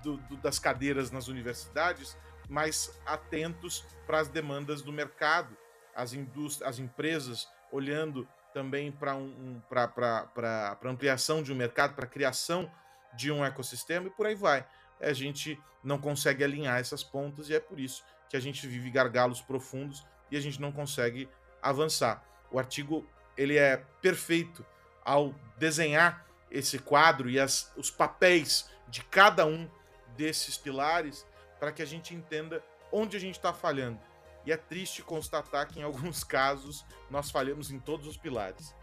do, 0.03 0.17
do, 0.17 0.35
das 0.37 0.59
cadeiras 0.59 1.11
nas 1.11 1.27
universidades 1.27 2.17
mais 2.49 2.99
atentos 3.05 3.85
para 4.05 4.19
as 4.19 4.27
demandas 4.27 4.81
do 4.81 4.91
mercado, 4.91 5.55
as, 5.95 6.11
indústrias, 6.13 6.69
as 6.69 6.79
empresas 6.79 7.47
olhando 7.71 8.27
também 8.53 8.91
para 8.91 9.15
um, 9.15 9.25
um, 9.25 9.61
para 9.69 10.77
ampliação 10.85 11.41
de 11.41 11.53
um 11.53 11.55
mercado, 11.55 11.95
para 11.95 12.05
a 12.05 12.07
criação 12.07 12.69
de 13.15 13.31
um 13.31 13.45
ecossistema 13.45 14.07
e 14.07 14.11
por 14.11 14.25
aí 14.25 14.35
vai. 14.35 14.65
A 14.99 15.13
gente 15.13 15.59
não 15.83 15.97
consegue 15.97 16.43
alinhar 16.43 16.79
essas 16.79 17.03
pontas 17.03 17.49
e 17.49 17.55
é 17.55 17.59
por 17.59 17.79
isso 17.79 18.03
que 18.29 18.35
a 18.35 18.39
gente 18.39 18.67
vive 18.67 18.89
gargalos 18.89 19.41
profundos 19.41 20.05
e 20.29 20.37
a 20.37 20.41
gente 20.41 20.59
não 20.59 20.71
consegue 20.71 21.29
avançar. 21.61 22.23
O 22.51 22.59
artigo 22.59 23.07
ele 23.37 23.57
é 23.57 23.77
perfeito 24.01 24.65
ao 25.03 25.33
desenhar 25.57 26.25
esse 26.53 26.77
quadro 26.77 27.29
e 27.29 27.39
as, 27.39 27.73
os 27.75 27.89
papéis 27.89 28.69
de 28.87 29.03
cada 29.03 29.45
um 29.45 29.67
desses 30.15 30.55
pilares 30.55 31.25
para 31.59 31.71
que 31.71 31.81
a 31.81 31.85
gente 31.85 32.13
entenda 32.13 32.63
onde 32.91 33.17
a 33.17 33.19
gente 33.19 33.35
está 33.35 33.51
falhando. 33.51 33.99
E 34.45 34.51
é 34.51 34.57
triste 34.57 35.01
constatar 35.01 35.67
que 35.67 35.79
em 35.79 35.83
alguns 35.83 36.23
casos 36.23 36.85
nós 37.09 37.31
falhamos 37.31 37.71
em 37.71 37.79
todos 37.79 38.05
os 38.07 38.15
pilares. 38.15 38.75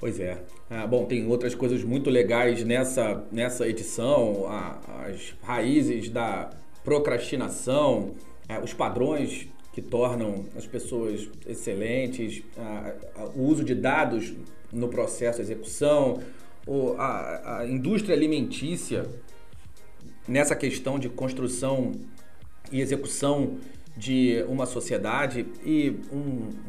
Pois 0.00 0.20
é. 0.20 0.44
Ah, 0.70 0.86
bom, 0.86 1.06
tem 1.06 1.26
outras 1.26 1.54
coisas 1.54 1.82
muito 1.82 2.08
legais 2.10 2.62
nessa, 2.64 3.26
nessa 3.32 3.66
edição, 3.68 4.46
a, 4.48 5.06
as 5.06 5.34
raízes 5.42 6.08
da 6.08 6.50
procrastinação, 6.84 8.14
é, 8.48 8.58
os 8.60 8.72
padrões 8.72 9.48
que 9.72 9.82
tornam 9.82 10.46
as 10.56 10.66
pessoas 10.66 11.28
excelentes, 11.46 12.42
a, 12.56 12.94
a, 13.16 13.24
o 13.34 13.42
uso 13.42 13.62
de 13.62 13.74
dados 13.74 14.32
no 14.72 14.88
processo 14.88 15.38
de 15.38 15.42
execução, 15.44 16.20
o, 16.66 16.94
a, 16.98 17.60
a 17.60 17.66
indústria 17.66 18.14
alimentícia 18.14 19.06
nessa 20.26 20.54
questão 20.54 20.98
de 20.98 21.08
construção 21.08 21.92
e 22.70 22.80
execução 22.80 23.56
de 23.96 24.44
uma 24.48 24.66
sociedade 24.66 25.46
e 25.64 25.96
um, 26.12 26.18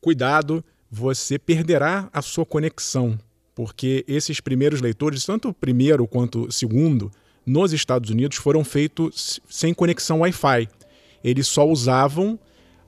cuidado, 0.00 0.64
você 0.90 1.38
perderá 1.38 2.08
a 2.12 2.20
sua 2.20 2.44
conexão, 2.44 3.16
porque 3.56 4.04
esses 4.06 4.38
primeiros 4.38 4.82
leitores, 4.82 5.24
tanto 5.24 5.48
o 5.48 5.54
primeiro 5.54 6.06
quanto 6.06 6.46
o 6.46 6.52
segundo, 6.52 7.10
nos 7.44 7.72
Estados 7.72 8.10
Unidos 8.10 8.36
foram 8.36 8.62
feitos 8.62 9.40
sem 9.48 9.72
conexão 9.72 10.20
Wi-Fi. 10.20 10.68
Eles 11.24 11.48
só 11.48 11.66
usavam 11.66 12.38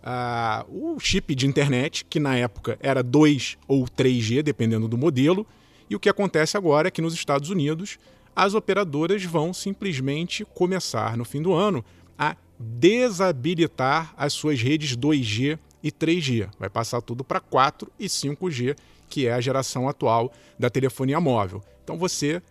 uh, 0.04 0.94
o 0.94 1.00
chip 1.00 1.34
de 1.34 1.46
internet, 1.46 2.04
que 2.04 2.20
na 2.20 2.36
época 2.36 2.76
era 2.80 3.02
2 3.02 3.56
ou 3.66 3.86
3G, 3.86 4.42
dependendo 4.42 4.86
do 4.86 4.98
modelo, 4.98 5.46
e 5.88 5.96
o 5.96 6.00
que 6.00 6.10
acontece 6.10 6.54
agora 6.54 6.88
é 6.88 6.90
que 6.90 7.00
nos 7.00 7.14
Estados 7.14 7.48
Unidos 7.48 7.98
as 8.36 8.52
operadoras 8.52 9.24
vão 9.24 9.54
simplesmente 9.54 10.44
começar 10.54 11.16
no 11.16 11.24
fim 11.24 11.40
do 11.40 11.54
ano 11.54 11.82
a 12.18 12.36
desabilitar 12.58 14.12
as 14.18 14.34
suas 14.34 14.60
redes 14.60 14.94
2G 14.94 15.58
e 15.82 15.90
3G. 15.90 16.50
Vai 16.58 16.68
passar 16.68 17.00
tudo 17.00 17.24
para 17.24 17.40
4 17.40 17.90
e 17.98 18.04
5G, 18.04 18.76
que 19.08 19.26
é 19.26 19.32
a 19.32 19.40
geração 19.40 19.88
atual 19.88 20.32
da 20.58 20.68
telefonia 20.68 21.20
móvel. 21.20 21.62
Então 21.82 21.96
você 21.96 22.42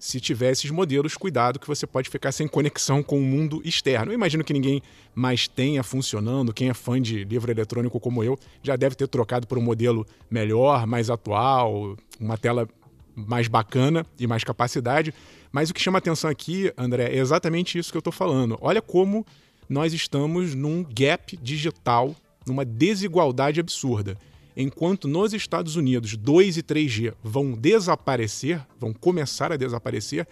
se 0.00 0.18
tiver 0.18 0.50
esses 0.50 0.70
modelos, 0.70 1.14
cuidado 1.14 1.58
que 1.58 1.66
você 1.66 1.86
pode 1.86 2.08
ficar 2.08 2.32
sem 2.32 2.48
conexão 2.48 3.02
com 3.02 3.18
o 3.18 3.22
mundo 3.22 3.60
externo. 3.62 4.10
Eu 4.10 4.14
imagino 4.14 4.42
que 4.42 4.54
ninguém 4.54 4.82
mais 5.14 5.46
tenha 5.46 5.82
funcionando, 5.82 6.54
quem 6.54 6.70
é 6.70 6.74
fã 6.74 7.00
de 7.00 7.22
livro 7.22 7.50
eletrônico 7.50 8.00
como 8.00 8.24
eu, 8.24 8.38
já 8.62 8.76
deve 8.76 8.96
ter 8.96 9.06
trocado 9.06 9.46
por 9.46 9.58
um 9.58 9.60
modelo 9.60 10.06
melhor, 10.30 10.86
mais 10.86 11.10
atual, 11.10 11.98
uma 12.18 12.38
tela 12.38 12.66
mais 13.14 13.46
bacana 13.46 14.06
e 14.18 14.26
mais 14.26 14.42
capacidade. 14.42 15.12
Mas 15.52 15.68
o 15.68 15.74
que 15.74 15.82
chama 15.82 15.98
atenção 15.98 16.30
aqui, 16.30 16.72
André, 16.78 17.04
é 17.14 17.18
exatamente 17.18 17.78
isso 17.78 17.90
que 17.90 17.96
eu 17.98 18.00
estou 18.00 18.12
falando. 18.12 18.56
Olha 18.62 18.80
como 18.80 19.26
nós 19.68 19.92
estamos 19.92 20.54
num 20.54 20.82
gap 20.82 21.36
digital, 21.36 22.16
numa 22.46 22.64
desigualdade 22.64 23.60
absurda 23.60 24.16
enquanto 24.56 25.08
nos 25.08 25.32
Estados 25.32 25.76
Unidos 25.76 26.16
2 26.16 26.56
e 26.56 26.62
3G 26.62 27.14
vão 27.22 27.52
desaparecer, 27.52 28.60
vão 28.78 28.92
começar 28.92 29.52
a 29.52 29.56
desaparecer, 29.56 30.26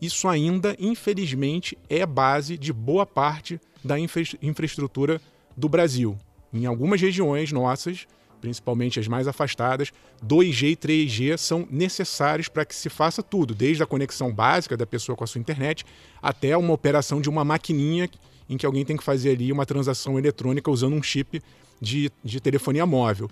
isso 0.00 0.28
ainda, 0.28 0.76
infelizmente, 0.78 1.78
é 1.88 2.04
base 2.04 2.58
de 2.58 2.72
boa 2.72 3.06
parte 3.06 3.60
da 3.82 3.98
infra 3.98 4.22
infraestrutura 4.42 5.20
do 5.56 5.68
Brasil. 5.68 6.18
Em 6.52 6.66
algumas 6.66 7.00
regiões 7.00 7.52
nossas, 7.52 8.06
principalmente 8.40 9.00
as 9.00 9.08
mais 9.08 9.26
afastadas, 9.26 9.90
2G 10.22 10.72
e 10.72 10.76
3G 10.76 11.36
são 11.38 11.66
necessários 11.70 12.48
para 12.48 12.64
que 12.64 12.74
se 12.74 12.90
faça 12.90 13.22
tudo, 13.22 13.54
desde 13.54 13.82
a 13.82 13.86
conexão 13.86 14.32
básica 14.32 14.76
da 14.76 14.86
pessoa 14.86 15.16
com 15.16 15.24
a 15.24 15.26
sua 15.26 15.40
internet 15.40 15.84
até 16.20 16.54
uma 16.56 16.74
operação 16.74 17.20
de 17.20 17.28
uma 17.30 17.44
maquininha 17.44 18.08
em 18.48 18.58
que 18.58 18.66
alguém 18.66 18.84
tem 18.84 18.96
que 18.96 19.02
fazer 19.02 19.30
ali 19.30 19.50
uma 19.50 19.64
transação 19.64 20.18
eletrônica 20.18 20.70
usando 20.70 20.94
um 20.94 21.02
chip 21.02 21.40
de, 21.80 22.10
de 22.22 22.40
telefonia 22.40 22.84
móvel. 22.84 23.30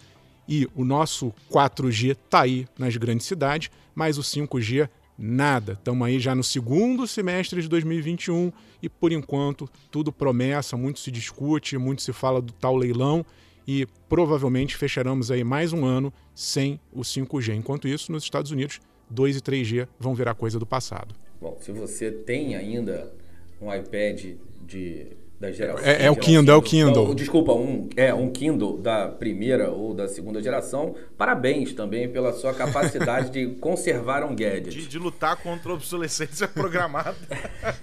E 0.49 0.69
o 0.75 0.85
nosso 0.85 1.33
4G 1.51 2.13
está 2.13 2.43
aí 2.43 2.67
nas 2.79 2.97
grandes 2.97 3.27
cidades, 3.27 3.71
mas 3.95 4.19
o 4.19 4.23
5G 4.23 4.89
nada. 5.17 5.75
Estamos 5.75 6.07
aí 6.07 6.19
já 6.19 6.35
no 6.35 6.43
segundo 6.43 7.07
semestre 7.07 7.63
de 7.63 7.69
2021 7.69 8.53
e, 8.83 8.89
por 8.89 9.13
enquanto, 9.13 9.69
tudo 9.91 10.13
promessa, 10.13 10.77
muito 10.77 10.99
se 10.99 11.11
discute, 11.11 11.79
muito 11.79 12.03
se 12.03 12.13
fala 12.13 12.41
do 12.41 12.53
tal 12.53 12.77
leilão 12.77 13.25
e 13.67 13.87
provavelmente 14.09 14.77
fecharemos 14.77 15.31
aí 15.31 15.45
mais 15.45 15.73
um 15.73 15.85
ano 15.85 16.13
sem 16.35 16.81
o 16.93 17.01
5G. 17.01 17.55
Enquanto 17.55 17.87
isso, 17.87 18.11
nos 18.11 18.25
Estados 18.25 18.51
Unidos, 18.51 18.81
2 19.09 19.37
e 19.37 19.41
3G 19.41 19.89
vão 19.99 20.15
virar 20.15 20.35
coisa 20.35 20.59
do 20.59 20.67
passado. 20.67 21.15
Bom, 21.41 21.57
se 21.61 21.71
você 21.73 22.11
tem 22.11 22.57
ainda 22.57 23.13
um 23.61 23.73
iPad 23.73 24.37
de 24.67 25.07
da 25.43 25.51
geração. 25.51 25.85
É, 25.85 26.07
é 26.07 26.11
o 26.11 26.15
Kindle, 26.15 26.55
é 26.55 26.57
o 26.57 26.63
Kindle. 26.63 27.09
Não, 27.09 27.15
desculpa, 27.17 27.53
um, 27.53 27.91
é 27.97 28.15
um 28.15 28.31
Kindle 28.31 28.79
da 28.79 29.09
primeira 29.09 29.73
ou 29.73 29.93
da 29.93 30.07
segunda 30.07 30.41
geração. 30.41 30.95
Parabéns 31.19 31.73
também 31.73 32.09
pela 32.09 32.33
sua 32.33 32.55
capacidade 32.55 33.31
de 33.31 33.49
conservar 33.59 34.23
um 34.23 34.37
gadget. 34.37 34.71
De, 34.71 34.87
de 34.87 34.99
lutar 35.01 35.37
contra 35.37 35.73
a 35.73 35.75
obsolescência 35.75 36.47
programada. 36.49 37.17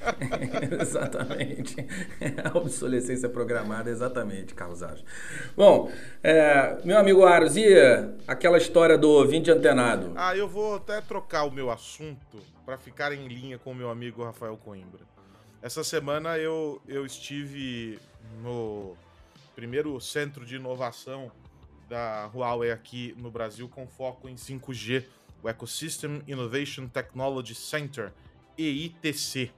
exatamente. 0.79 1.75
A 2.45 2.57
obsolescência 2.57 3.27
programada, 3.27 3.89
exatamente, 3.89 4.53
Carlos 4.53 4.81
Aros. 4.81 5.03
Bom, 5.57 5.91
é, 6.23 6.77
meu 6.85 6.97
amigo 6.97 7.25
Aros, 7.25 7.57
e 7.57 7.67
aquela 8.25 8.57
história 8.57 8.97
do 8.97 9.09
ouvinte 9.09 9.51
antenado? 9.51 10.13
Ah, 10.15 10.33
eu 10.33 10.47
vou 10.47 10.75
até 10.75 11.01
trocar 11.01 11.43
o 11.43 11.51
meu 11.51 11.69
assunto 11.69 12.37
para 12.65 12.77
ficar 12.77 13.11
em 13.11 13.27
linha 13.27 13.57
com 13.57 13.71
o 13.71 13.75
meu 13.75 13.89
amigo 13.89 14.23
Rafael 14.23 14.55
Coimbra. 14.55 15.18
Essa 15.61 15.83
semana 15.83 16.37
eu, 16.37 16.81
eu 16.87 17.05
estive 17.05 17.99
no 18.41 18.95
primeiro 19.55 19.99
centro 19.99 20.45
de 20.45 20.55
inovação 20.55 21.29
da 21.89 22.27
Huawei 22.33 22.71
aqui 22.71 23.13
no 23.17 23.29
Brasil 23.29 23.67
com 23.67 23.85
foco 23.85 24.29
em 24.29 24.35
5G, 24.35 25.05
o 25.43 25.49
Ecosystem 25.49 26.23
Innovation 26.27 26.87
Technology 26.87 27.53
Center, 27.53 28.13
EITC. 28.57 29.51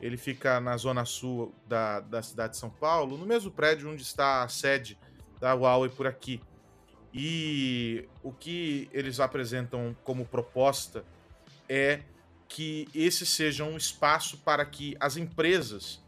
Ele 0.00 0.16
fica 0.16 0.58
na 0.58 0.76
zona 0.76 1.04
sul 1.04 1.54
da, 1.68 2.00
da 2.00 2.20
cidade 2.20 2.54
de 2.54 2.58
São 2.58 2.70
Paulo, 2.70 3.16
no 3.16 3.24
mesmo 3.24 3.50
prédio 3.50 3.88
onde 3.90 4.02
está 4.02 4.42
a 4.42 4.48
sede 4.48 4.98
da 5.38 5.52
Huawei 5.54 5.90
por 5.90 6.08
aqui. 6.08 6.40
E 7.14 8.08
o 8.24 8.32
que 8.32 8.88
eles 8.92 9.20
apresentam 9.20 9.96
como 10.02 10.24
proposta 10.24 11.04
é 11.68 12.00
que 12.48 12.88
esse 12.94 13.26
seja 13.26 13.62
um 13.62 13.76
espaço 13.76 14.38
para 14.38 14.64
que 14.64 14.96
as 14.98 15.16
empresas, 15.16 16.02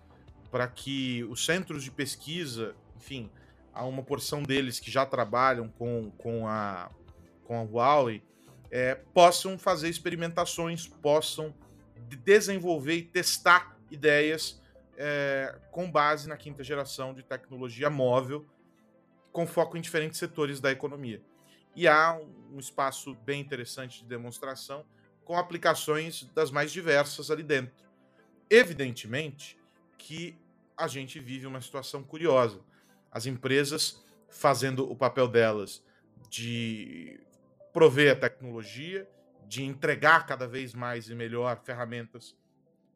para 0.50 0.66
que 0.66 1.22
os 1.24 1.44
centros 1.44 1.85
de 1.85 1.90
pesquisa, 1.90 2.74
enfim, 2.96 3.31
há 3.72 3.85
uma 3.85 4.03
porção 4.03 4.42
deles 4.42 4.81
que 4.81 4.90
já 4.90 5.05
trabalham 5.05 5.68
com, 5.68 6.11
com, 6.12 6.48
a, 6.48 6.90
com 7.44 7.59
a 7.59 7.62
Huawei, 7.62 8.22
é, 8.70 8.94
possam 8.94 9.59
fazer 9.59 9.88
experimentações, 9.88 10.87
possam 10.87 11.55
desenvolver 12.24 12.96
e 12.96 13.03
testar 13.03 13.76
ideias 13.90 14.61
é, 14.96 15.59
com 15.70 15.90
base 15.90 16.29
na 16.29 16.37
quinta 16.37 16.64
geração 16.64 17.12
de 17.12 17.22
tecnologia 17.22 17.90
móvel, 17.90 18.46
com 19.33 19.46
foco 19.46 19.76
em 19.76 19.81
diferentes 19.81 20.18
setores 20.18 20.61
da 20.61 20.72
economia. 20.72 21.22
E 21.76 21.87
há 21.87 22.18
um 22.53 22.59
espaço 22.59 23.14
bem 23.24 23.40
interessante 23.40 24.03
de 24.03 24.09
demonstração 24.09 24.85
com 25.31 25.37
aplicações 25.37 26.25
das 26.35 26.51
mais 26.51 26.73
diversas 26.73 27.31
ali 27.31 27.45
dentro. 27.45 27.85
Evidentemente 28.51 29.57
que 29.97 30.37
a 30.77 30.88
gente 30.88 31.21
vive 31.21 31.47
uma 31.47 31.61
situação 31.61 32.03
curiosa. 32.03 32.59
As 33.12 33.27
empresas 33.27 34.05
fazendo 34.29 34.90
o 34.90 34.97
papel 34.97 35.29
delas 35.29 35.85
de 36.29 37.21
prover 37.73 38.11
a 38.11 38.16
tecnologia, 38.16 39.09
de 39.47 39.62
entregar 39.62 40.27
cada 40.27 40.49
vez 40.49 40.75
mais 40.75 41.09
e 41.09 41.14
melhor 41.14 41.62
ferramentas 41.62 42.37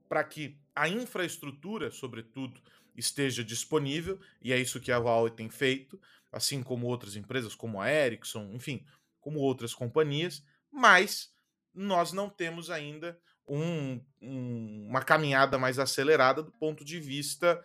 para 0.09 0.25
que 0.25 0.59
a 0.75 0.89
infraestrutura, 0.89 1.93
sobretudo, 1.93 2.61
esteja 2.97 3.45
disponível, 3.45 4.19
e 4.43 4.53
é 4.53 4.59
isso 4.59 4.81
que 4.81 4.91
a 4.91 4.99
Huawei 4.99 5.31
tem 5.31 5.49
feito, 5.49 6.01
assim 6.33 6.65
como 6.65 6.89
outras 6.89 7.15
empresas, 7.15 7.55
como 7.55 7.81
a 7.81 7.89
Ericsson, 7.89 8.51
enfim, 8.53 8.85
como 9.21 9.39
outras 9.39 9.73
companhias, 9.73 10.45
mas 10.69 11.33
nós 11.75 12.13
não 12.13 12.29
temos 12.29 12.71
ainda 12.71 13.19
um, 13.49 14.01
um, 14.23 14.87
uma 14.89 15.03
caminhada 15.03 15.59
mais 15.59 15.79
acelerada 15.79 16.43
do 16.43 16.53
ponto 16.53 16.85
de 16.85 17.01
vista 17.01 17.63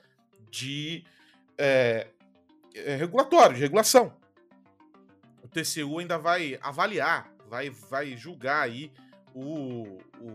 de 0.50 1.06
é, 1.58 2.08
é, 2.74 2.96
regulatório, 2.96 3.56
de 3.56 3.62
regulação. 3.62 4.14
O 5.42 5.48
TCU 5.48 6.00
ainda 6.00 6.18
vai 6.18 6.58
avaliar, 6.62 7.32
vai, 7.48 7.70
vai 7.70 8.18
julgar 8.18 8.64
aí 8.64 8.92
o, 9.34 10.00
o, 10.20 10.28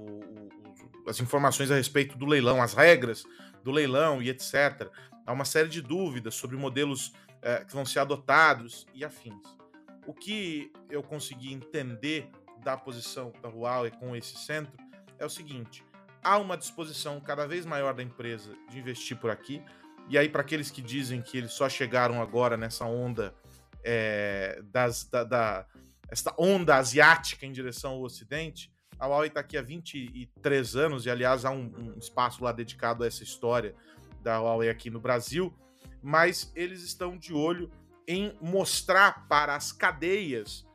o, 1.04 1.08
as 1.08 1.20
informações 1.20 1.70
a 1.70 1.76
respeito 1.76 2.16
do 2.16 2.26
leilão, 2.26 2.62
as 2.62 2.74
regras 2.74 3.24
do 3.62 3.70
leilão 3.70 4.22
e 4.22 4.30
etc. 4.30 4.88
Há 5.26 5.32
uma 5.32 5.44
série 5.44 5.68
de 5.68 5.80
dúvidas 5.80 6.34
sobre 6.34 6.56
modelos 6.56 7.12
é, 7.42 7.64
que 7.64 7.72
vão 7.72 7.84
ser 7.84 7.98
adotados 7.98 8.87
e 8.94 9.04
afins. 9.04 9.42
O 10.06 10.12
que 10.12 10.70
eu 10.90 11.02
consegui 11.02 11.52
entender 11.52 12.30
da 12.64 12.77
posição 12.77 13.33
da 13.42 13.48
Huawei 13.48 13.90
com 13.92 14.16
esse 14.16 14.37
centro 14.38 14.72
é 15.18 15.24
o 15.24 15.31
seguinte: 15.31 15.85
há 16.22 16.38
uma 16.38 16.57
disposição 16.57 17.20
cada 17.20 17.46
vez 17.46 17.66
maior 17.66 17.94
da 17.94 18.03
empresa 18.03 18.53
de 18.70 18.79
investir 18.79 19.16
por 19.16 19.31
aqui. 19.31 19.62
E 20.09 20.18
aí, 20.18 20.29
para 20.29 20.42
aqueles 20.42 20.70
que 20.70 20.83
dizem 20.83 21.22
que 21.22 21.38
eles 21.38 21.53
só 21.53 21.68
chegaram 21.68 22.20
agora 22.20 22.57
nessa 22.57 22.85
onda 22.85 23.35
é, 23.83 24.61
das, 24.64 25.05
da, 25.05 25.24
da 25.24 25.66
esta 26.11 26.35
onda 26.38 26.77
asiática 26.77 27.46
em 27.46 27.53
direção 27.53 27.92
ao 27.92 28.03
Ocidente, 28.03 28.70
a 28.98 29.07
Huawei 29.07 29.29
está 29.29 29.40
aqui 29.40 29.57
há 29.57 29.62
23 29.62 30.77
anos, 30.77 31.07
e 31.07 31.11
aliás 31.11 31.44
há 31.44 31.50
um, 31.50 31.72
um, 31.77 31.98
espaço 31.98 32.44
lá 32.44 32.53
dedicado 32.53 33.03
a 33.03 33.07
essa 33.07 33.22
história 33.22 33.74
da 34.22 34.40
Huawei 34.40 34.68
aqui 34.68 34.90
no 34.90 35.00
Brasil, 35.00 35.53
mas 36.03 36.53
eles 36.55 36.83
estão 36.83 37.16
de 37.16 37.33
olho 37.33 37.70
em 38.07 38.37
mostrar 38.40 39.27
para 39.27 39.57
as 39.57 39.72
cadeias 39.72 40.66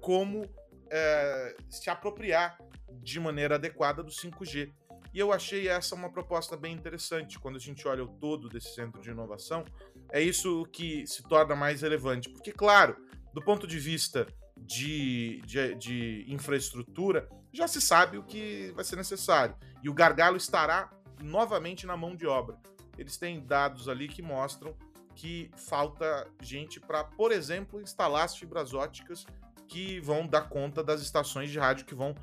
como 0.00 0.48
é, 0.90 1.56
se 1.70 1.90
apropriar 1.90 2.58
de 3.02 3.20
maneira 3.20 3.56
adequada 3.56 4.02
do 4.02 4.10
5G. 4.10 4.72
E 5.12 5.18
eu 5.18 5.32
achei 5.32 5.68
essa 5.68 5.94
uma 5.94 6.10
proposta 6.10 6.56
bem 6.56 6.74
interessante. 6.74 7.38
Quando 7.38 7.56
a 7.56 7.60
gente 7.60 7.86
olha 7.88 8.04
o 8.04 8.08
todo 8.08 8.48
desse 8.48 8.74
centro 8.74 9.00
de 9.00 9.10
inovação, 9.10 9.64
é 10.12 10.20
isso 10.20 10.66
que 10.72 11.06
se 11.06 11.22
torna 11.22 11.56
mais 11.56 11.82
relevante. 11.82 12.28
Porque, 12.28 12.52
claro, 12.52 12.96
do 13.32 13.42
ponto 13.42 13.66
de 13.66 13.78
vista 13.78 14.26
de, 14.56 15.40
de, 15.46 15.74
de 15.76 16.24
infraestrutura, 16.28 17.28
já 17.52 17.66
se 17.66 17.80
sabe 17.80 18.18
o 18.18 18.24
que 18.24 18.72
vai 18.74 18.84
ser 18.84 18.96
necessário. 18.96 19.56
E 19.82 19.88
o 19.88 19.94
gargalo 19.94 20.36
estará 20.36 20.90
novamente 21.22 21.86
na 21.86 21.96
mão 21.96 22.14
de 22.14 22.26
obra. 22.26 22.58
Eles 22.98 23.16
têm 23.16 23.44
dados 23.44 23.88
ali 23.88 24.08
que 24.08 24.22
mostram 24.22 24.76
que 25.14 25.50
falta 25.56 26.28
gente 26.42 26.78
para, 26.78 27.02
por 27.02 27.32
exemplo, 27.32 27.80
instalar 27.80 28.24
as 28.24 28.36
fibras 28.36 28.74
óticas 28.74 29.24
que 29.68 30.00
vão 30.00 30.26
dar 30.26 30.48
conta 30.48 30.82
das 30.82 31.00
estações 31.00 31.50
de 31.50 31.58
rádio 31.58 31.86
que 31.86 31.94
vão 31.94 32.14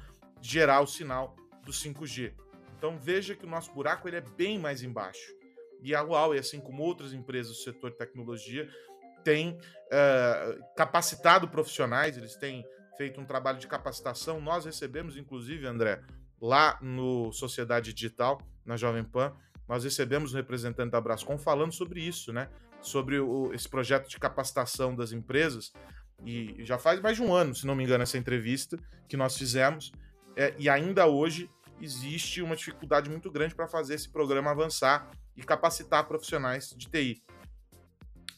gerar 0.42 0.82
o 0.82 0.88
sinal 0.88 1.36
do 1.64 1.72
5G. 1.72 2.34
Então 2.78 2.98
veja 2.98 3.36
que 3.36 3.46
o 3.46 3.50
nosso 3.50 3.72
buraco 3.74 4.08
ele 4.08 4.18
é 4.18 4.22
bem 4.22 4.60
mais 4.60 4.84
embaixo. 4.84 5.32
E 5.82 5.94
a 5.94 6.02
Huawei, 6.02 6.40
assim 6.40 6.60
como 6.60 6.84
outras 6.84 7.14
empresas 7.14 7.54
do 7.54 7.64
setor 7.64 7.92
de 7.92 7.98
tecnologia, 7.98 8.70
tem 9.24 9.52
uh, 9.52 10.76
capacitado 10.76 11.48
profissionais, 11.48 12.18
eles 12.18 12.36
têm 12.36 12.66
feito 12.98 13.20
um 13.20 13.26
trabalho 13.26 13.60
de 13.60 13.68
capacitação. 13.68 14.40
Nós 14.40 14.66
recebemos, 14.66 15.18
inclusive, 15.18 15.66
André, 15.66 16.02
lá 16.42 16.78
no 16.82 17.32
Sociedade 17.32 17.94
Digital, 17.94 18.42
na 18.66 18.78
Jovem 18.78 19.04
Pan, 19.04 19.34
nós 19.68 19.84
recebemos 19.84 20.34
um 20.34 20.38
representante 20.38 20.92
da 20.92 21.02
Brascom 21.02 21.38
falando 21.38 21.72
sobre 21.72 22.02
isso, 22.02 22.34
né? 22.34 22.50
Sobre 22.82 23.20
o, 23.20 23.54
esse 23.54 23.68
projeto 23.68 24.10
de 24.10 24.20
capacitação 24.20 24.94
das 24.96 25.12
empresas 25.12 25.72
e 26.26 26.64
já 26.64 26.78
faz 26.78 27.00
mais 27.02 27.18
de 27.18 27.24
um 27.24 27.34
ano, 27.34 27.56
se 27.56 27.66
não 27.66 27.76
me 27.76 27.84
engano, 27.84 28.04
essa 28.04 28.18
entrevista 28.18 28.78
que 29.08 29.18
nós 29.18 29.38
fizemos. 29.38 29.92
É, 30.36 30.54
e 30.58 30.70
ainda 30.70 31.06
hoje 31.06 31.50
existe 31.82 32.42
uma 32.42 32.56
dificuldade 32.56 33.10
muito 33.10 33.30
grande 33.30 33.54
para 33.54 33.68
fazer 33.68 33.96
esse 33.96 34.10
programa 34.10 34.52
avançar 34.52 35.12
e 35.36 35.44
capacitar 35.44 36.08
profissionais 36.08 36.74
de 36.78 36.88
TI. 36.88 37.24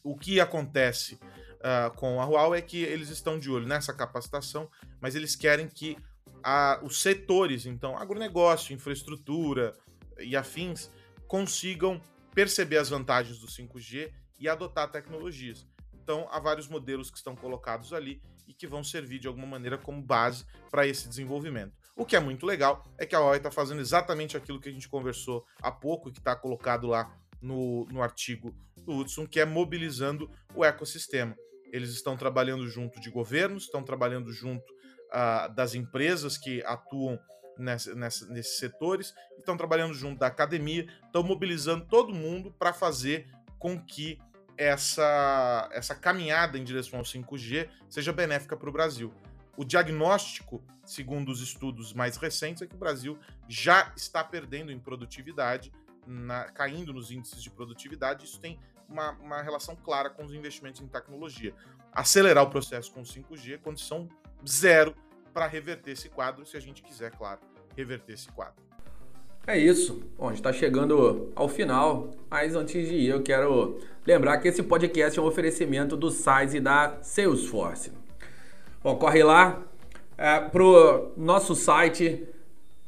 O 0.04 0.18
que 0.18 0.40
acontece 0.40 1.16
uh, 1.16 1.96
com 1.96 2.22
a 2.22 2.26
Huawei 2.26 2.60
é 2.60 2.62
que 2.62 2.82
eles 2.84 3.10
estão 3.10 3.40
de 3.40 3.50
olho 3.50 3.68
nessa 3.68 3.94
capacitação, 3.94 4.70
mas 5.02 5.16
eles 5.16 5.36
querem 5.36 5.68
que 5.68 5.98
a, 6.44 6.80
os 6.84 7.02
setores, 7.02 7.66
então 7.66 7.98
agronegócio, 7.98 8.74
infraestrutura 8.74 9.74
e 10.20 10.36
afins, 10.36 10.92
consigam 11.28 12.02
perceber 12.34 12.78
as 12.78 12.90
vantagens 12.90 13.40
do 13.40 13.48
5G 13.48 14.12
e 14.40 14.48
adotar 14.48 14.92
tecnologias. 14.92 15.68
Então, 16.06 16.28
há 16.30 16.40
vários 16.40 16.68
modelos 16.68 17.10
que 17.10 17.18
estão 17.18 17.36
colocados 17.36 17.92
ali 17.92 18.22
e 18.48 18.54
que 18.54 18.68
vão 18.68 18.84
servir 18.84 19.18
de 19.18 19.28
alguma 19.28 19.48
maneira 19.48 19.76
como 19.76 20.00
base 20.04 20.46
para 20.70 20.86
esse 20.86 21.10
desenvolvimento. 21.10 21.74
O 21.96 22.06
que 22.06 22.16
é 22.16 22.20
muito 22.20 22.46
legal 22.46 22.84
é 22.96 23.08
que 23.08 23.16
a 23.16 23.20
Huawei 23.20 23.38
está 23.38 23.50
fazendo 23.50 23.82
exatamente 23.82 24.38
aquilo 24.38 24.60
que 24.60 24.70
a 24.70 24.72
gente 24.72 24.88
conversou 24.88 25.44
há 25.60 25.72
pouco 25.72 26.10
e 26.10 26.12
que 26.12 26.20
está 26.20 26.36
colocado 26.36 26.86
lá 26.86 27.12
no, 27.42 27.86
no 27.86 28.04
artigo 28.04 28.56
do 28.78 28.98
Hudson, 28.98 29.26
que 29.26 29.40
é 29.40 29.46
mobilizando 29.46 30.30
o 30.54 30.64
ecossistema. 30.64 31.36
Eles 31.74 31.90
estão 31.90 32.16
trabalhando 32.16 32.68
junto 32.68 33.00
de 33.02 33.10
governos, 33.10 33.64
estão 33.64 33.82
trabalhando 33.82 34.32
junto 34.32 34.72
uh, 35.10 35.52
das 35.56 35.74
empresas 35.74 36.38
que 36.38 36.64
atuam 36.66 37.20
nessa, 37.58 37.96
nessa, 37.96 38.28
nesses 38.28 38.60
setores, 38.60 39.12
estão 39.40 39.58
trabalhando 39.58 39.96
junto 39.96 40.20
da 40.20 40.28
academia, 40.28 40.86
estão 41.04 41.24
mobilizando 41.24 41.84
todo 41.88 42.14
mundo 42.14 42.54
para 42.60 42.72
fazer 42.74 43.28
com 43.58 43.84
que 43.84 44.20
essa, 44.58 45.70
essa 45.72 45.96
caminhada 45.96 46.58
em 46.58 46.64
direção 46.64 47.00
ao 47.00 47.06
5G 47.06 47.70
seja 47.90 48.14
benéfica 48.14 48.56
para 48.56 48.70
o 48.70 48.72
Brasil. 48.72 49.14
O 49.58 49.64
diagnóstico, 49.64 50.64
segundo 50.86 51.30
os 51.30 51.42
estudos 51.42 51.94
mais 51.94 52.18
recentes, 52.18 52.62
é 52.62 52.68
que 52.68 52.76
o 52.76 52.78
Brasil 52.78 53.18
já 53.48 53.94
está 53.96 54.24
perdendo 54.24 54.72
em 54.72 54.80
produtividade, 54.80 55.72
na, 56.06 56.46
caindo 56.52 56.94
nos 56.94 57.10
índices 57.10 57.42
de 57.42 57.50
produtividade. 57.50 58.26
Isso 58.26 58.40
tem 58.40 58.60
uma, 58.88 59.12
uma 59.12 59.42
relação 59.42 59.76
clara 59.76 60.10
com 60.10 60.26
os 60.26 60.34
investimentos 60.34 60.82
em 60.82 60.88
tecnologia. 60.88 61.54
Acelerar 61.92 62.44
o 62.44 62.50
processo 62.50 62.92
com 62.92 63.02
o 63.02 63.06
5G 63.06 63.54
é 63.54 63.58
condição 63.58 64.10
zero 64.48 64.96
para 65.34 65.48
reverter 65.48 65.92
esse 65.92 66.10
quadro, 66.10 66.46
se 66.46 66.58
a 66.58 66.60
gente 66.60 66.84
quiser, 66.84 67.12
claro, 67.12 67.40
reverter 67.76 68.14
esse 68.14 68.30
quadro. 68.30 68.65
É 69.48 69.58
isso. 69.58 70.02
Bom, 70.18 70.26
a 70.26 70.30
gente 70.30 70.40
está 70.40 70.52
chegando 70.52 71.32
ao 71.36 71.48
final, 71.48 72.12
mas 72.30 72.56
antes 72.56 72.88
de 72.88 72.96
ir, 72.96 73.10
eu 73.10 73.22
quero 73.22 73.80
lembrar 74.06 74.40
que 74.40 74.48
esse 74.48 74.64
podcast 74.64 75.20
é 75.20 75.22
um 75.22 75.26
oferecimento 75.26 75.96
do 75.96 76.10
SAIS 76.10 76.56
e 76.56 76.60
da 76.60 76.98
Salesforce. 77.04 77.92
Bom, 78.84 78.96
corre 78.96 79.24
lá 79.24 79.62
é, 80.18 80.40
pro 80.40 81.12
nosso 81.16 81.54
site, 81.56 82.28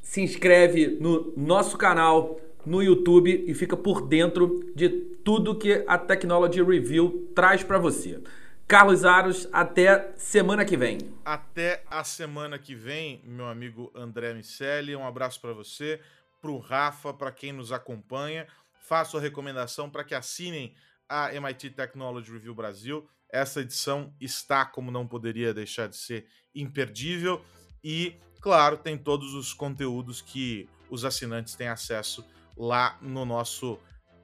se 0.02 0.22
inscreve 0.22 0.98
no 1.00 1.32
nosso 1.38 1.78
canal 1.78 2.40
no 2.66 2.82
YouTube 2.82 3.46
e 3.48 3.54
fica 3.54 3.78
por 3.78 4.02
dentro 4.02 4.72
de 4.76 4.90
tudo 5.24 5.56
que 5.56 5.84
a 5.88 5.98
Technology 5.98 6.64
Review 6.64 7.32
traz 7.36 7.64
para 7.64 7.78
você. 7.78 8.20
Carlos 8.68 9.06
Aros, 9.06 9.48
até 9.54 10.12
semana 10.18 10.66
que 10.66 10.76
vem. 10.76 10.98
Até 11.24 11.84
a 11.90 12.04
semana 12.04 12.60
que 12.60 12.76
vem, 12.76 13.22
meu 13.24 13.46
amigo 13.46 13.90
André 13.96 14.34
Miceli. 14.34 14.94
Um 14.96 15.08
abraço 15.08 15.40
para 15.40 15.54
você 15.54 16.02
para 16.48 16.52
o 16.52 16.60
Rafa, 16.60 17.14
para 17.14 17.32
quem 17.32 17.52
nos 17.52 17.74
acompanha. 17.74 18.48
Faço 18.80 19.18
a 19.18 19.20
recomendação 19.20 19.90
para 19.90 20.04
que 20.06 20.16
assinem 20.16 20.74
a 21.10 21.34
MIT 21.34 21.72
Technology 21.72 22.32
Review 22.32 22.56
Brasil. 22.56 23.06
Essa 23.30 23.60
edição 23.60 24.14
está, 24.20 24.66
como 24.66 24.90
não 24.90 25.06
poderia 25.06 25.54
deixar 25.54 25.90
de 25.90 25.98
ser, 25.98 26.26
imperdível. 26.56 27.44
E, 27.84 28.16
claro, 28.42 28.78
tem 28.78 28.98
todos 28.98 29.34
os 29.34 29.54
conteúdos 29.54 30.22
que 30.22 30.70
os 30.90 31.04
assinantes 31.04 31.54
têm 31.54 31.68
acesso 31.68 32.26
lá 32.56 32.98
no 33.02 33.26
nosso 33.26 33.78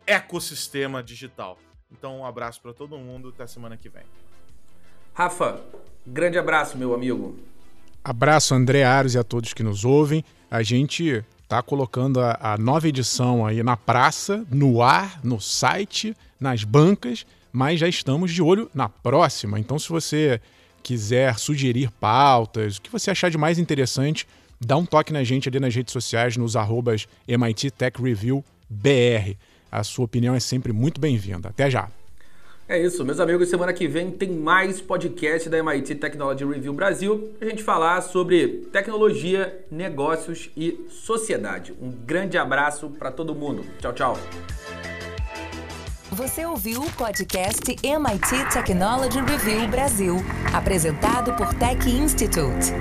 ecossistema 0.07 1.03
digital. 1.03 1.59
Então, 1.91 2.19
um 2.19 2.25
abraço 2.25 2.61
para 2.61 2.73
todo 2.73 2.97
mundo. 2.97 3.29
Até 3.29 3.45
semana 3.47 3.75
que 3.75 3.89
vem. 3.89 4.05
Rafa, 5.13 5.61
grande 6.07 6.37
abraço, 6.37 6.77
meu 6.77 6.93
amigo. 6.93 7.37
Abraço, 8.01 8.55
André 8.55 8.85
Aros 8.85 9.13
e 9.13 9.17
a 9.17 9.23
todos 9.25 9.53
que 9.53 9.61
nos 9.61 9.83
ouvem. 9.83 10.23
A 10.49 10.63
gente 10.63 11.23
tá 11.53 11.61
colocando 11.61 12.19
a, 12.19 12.37
a, 12.41 12.57
nova 12.57 12.87
edição 12.87 13.45
aí 13.45 13.61
na 13.61 13.77
praça, 13.77 14.43
no 14.49 14.81
ar, 14.81 15.19
no 15.23 15.39
site, 15.39 16.15
nas 16.39 16.63
bancas, 16.63 17.27
mas 17.51 17.79
já 17.79 17.87
estamos 17.87 18.31
de 18.31 18.41
olho 18.41 18.69
na 18.73 18.89
próxima. 18.89 19.59
Então, 19.59 19.77
se 19.77 19.87
você 19.87 20.41
quiser 20.81 21.37
sugerir 21.37 21.91
pautas, 21.91 22.77
o 22.77 22.81
que 22.81 22.91
você 22.91 23.11
achar 23.11 23.29
de 23.29 23.37
mais 23.37 23.59
interessante, 23.59 24.27
dá 24.59 24.75
um 24.75 24.85
toque 24.85 25.13
na 25.13 25.23
gente 25.23 25.47
ali 25.47 25.59
nas 25.59 25.75
redes 25.75 25.93
sociais, 25.93 26.35
nos 26.37 26.55
arrobas 26.55 27.07
MIT 27.27 27.69
Tech 27.71 28.01
Review 28.01 28.43
BR. 28.67 29.35
A 29.71 29.83
sua 29.83 30.05
opinião 30.05 30.33
é 30.33 30.39
sempre 30.39 30.73
muito 30.73 30.99
bem-vinda. 30.99 31.49
Até 31.49 31.69
já! 31.69 31.87
É 32.73 32.79
isso, 32.79 33.05
meus 33.05 33.19
amigos. 33.19 33.49
Semana 33.49 33.71
que 33.71 33.87
vem 33.87 34.09
tem 34.09 34.31
mais 34.31 34.81
podcast 34.81 35.47
da 35.47 35.59
MIT 35.59 35.93
Technology 35.93 36.43
Review 36.43 36.73
Brasil 36.73 37.31
a 37.39 37.45
gente 37.45 37.61
falar 37.61 38.01
sobre 38.01 38.65
tecnologia, 38.71 39.63
negócios 39.69 40.49
e 40.57 40.83
sociedade. 40.89 41.71
Um 41.79 41.91
grande 41.91 42.35
abraço 42.35 42.89
para 42.89 43.11
todo 43.11 43.35
mundo. 43.35 43.63
Tchau, 43.79 43.93
tchau. 43.93 44.17
Você 46.13 46.47
ouviu 46.47 46.81
o 46.81 46.91
podcast 46.93 47.63
MIT 47.83 48.51
Technology 48.51 49.21
Review 49.21 49.67
Brasil, 49.67 50.15
apresentado 50.51 51.31
por 51.35 51.53
Tech 51.53 51.87
Institute. 51.87 52.73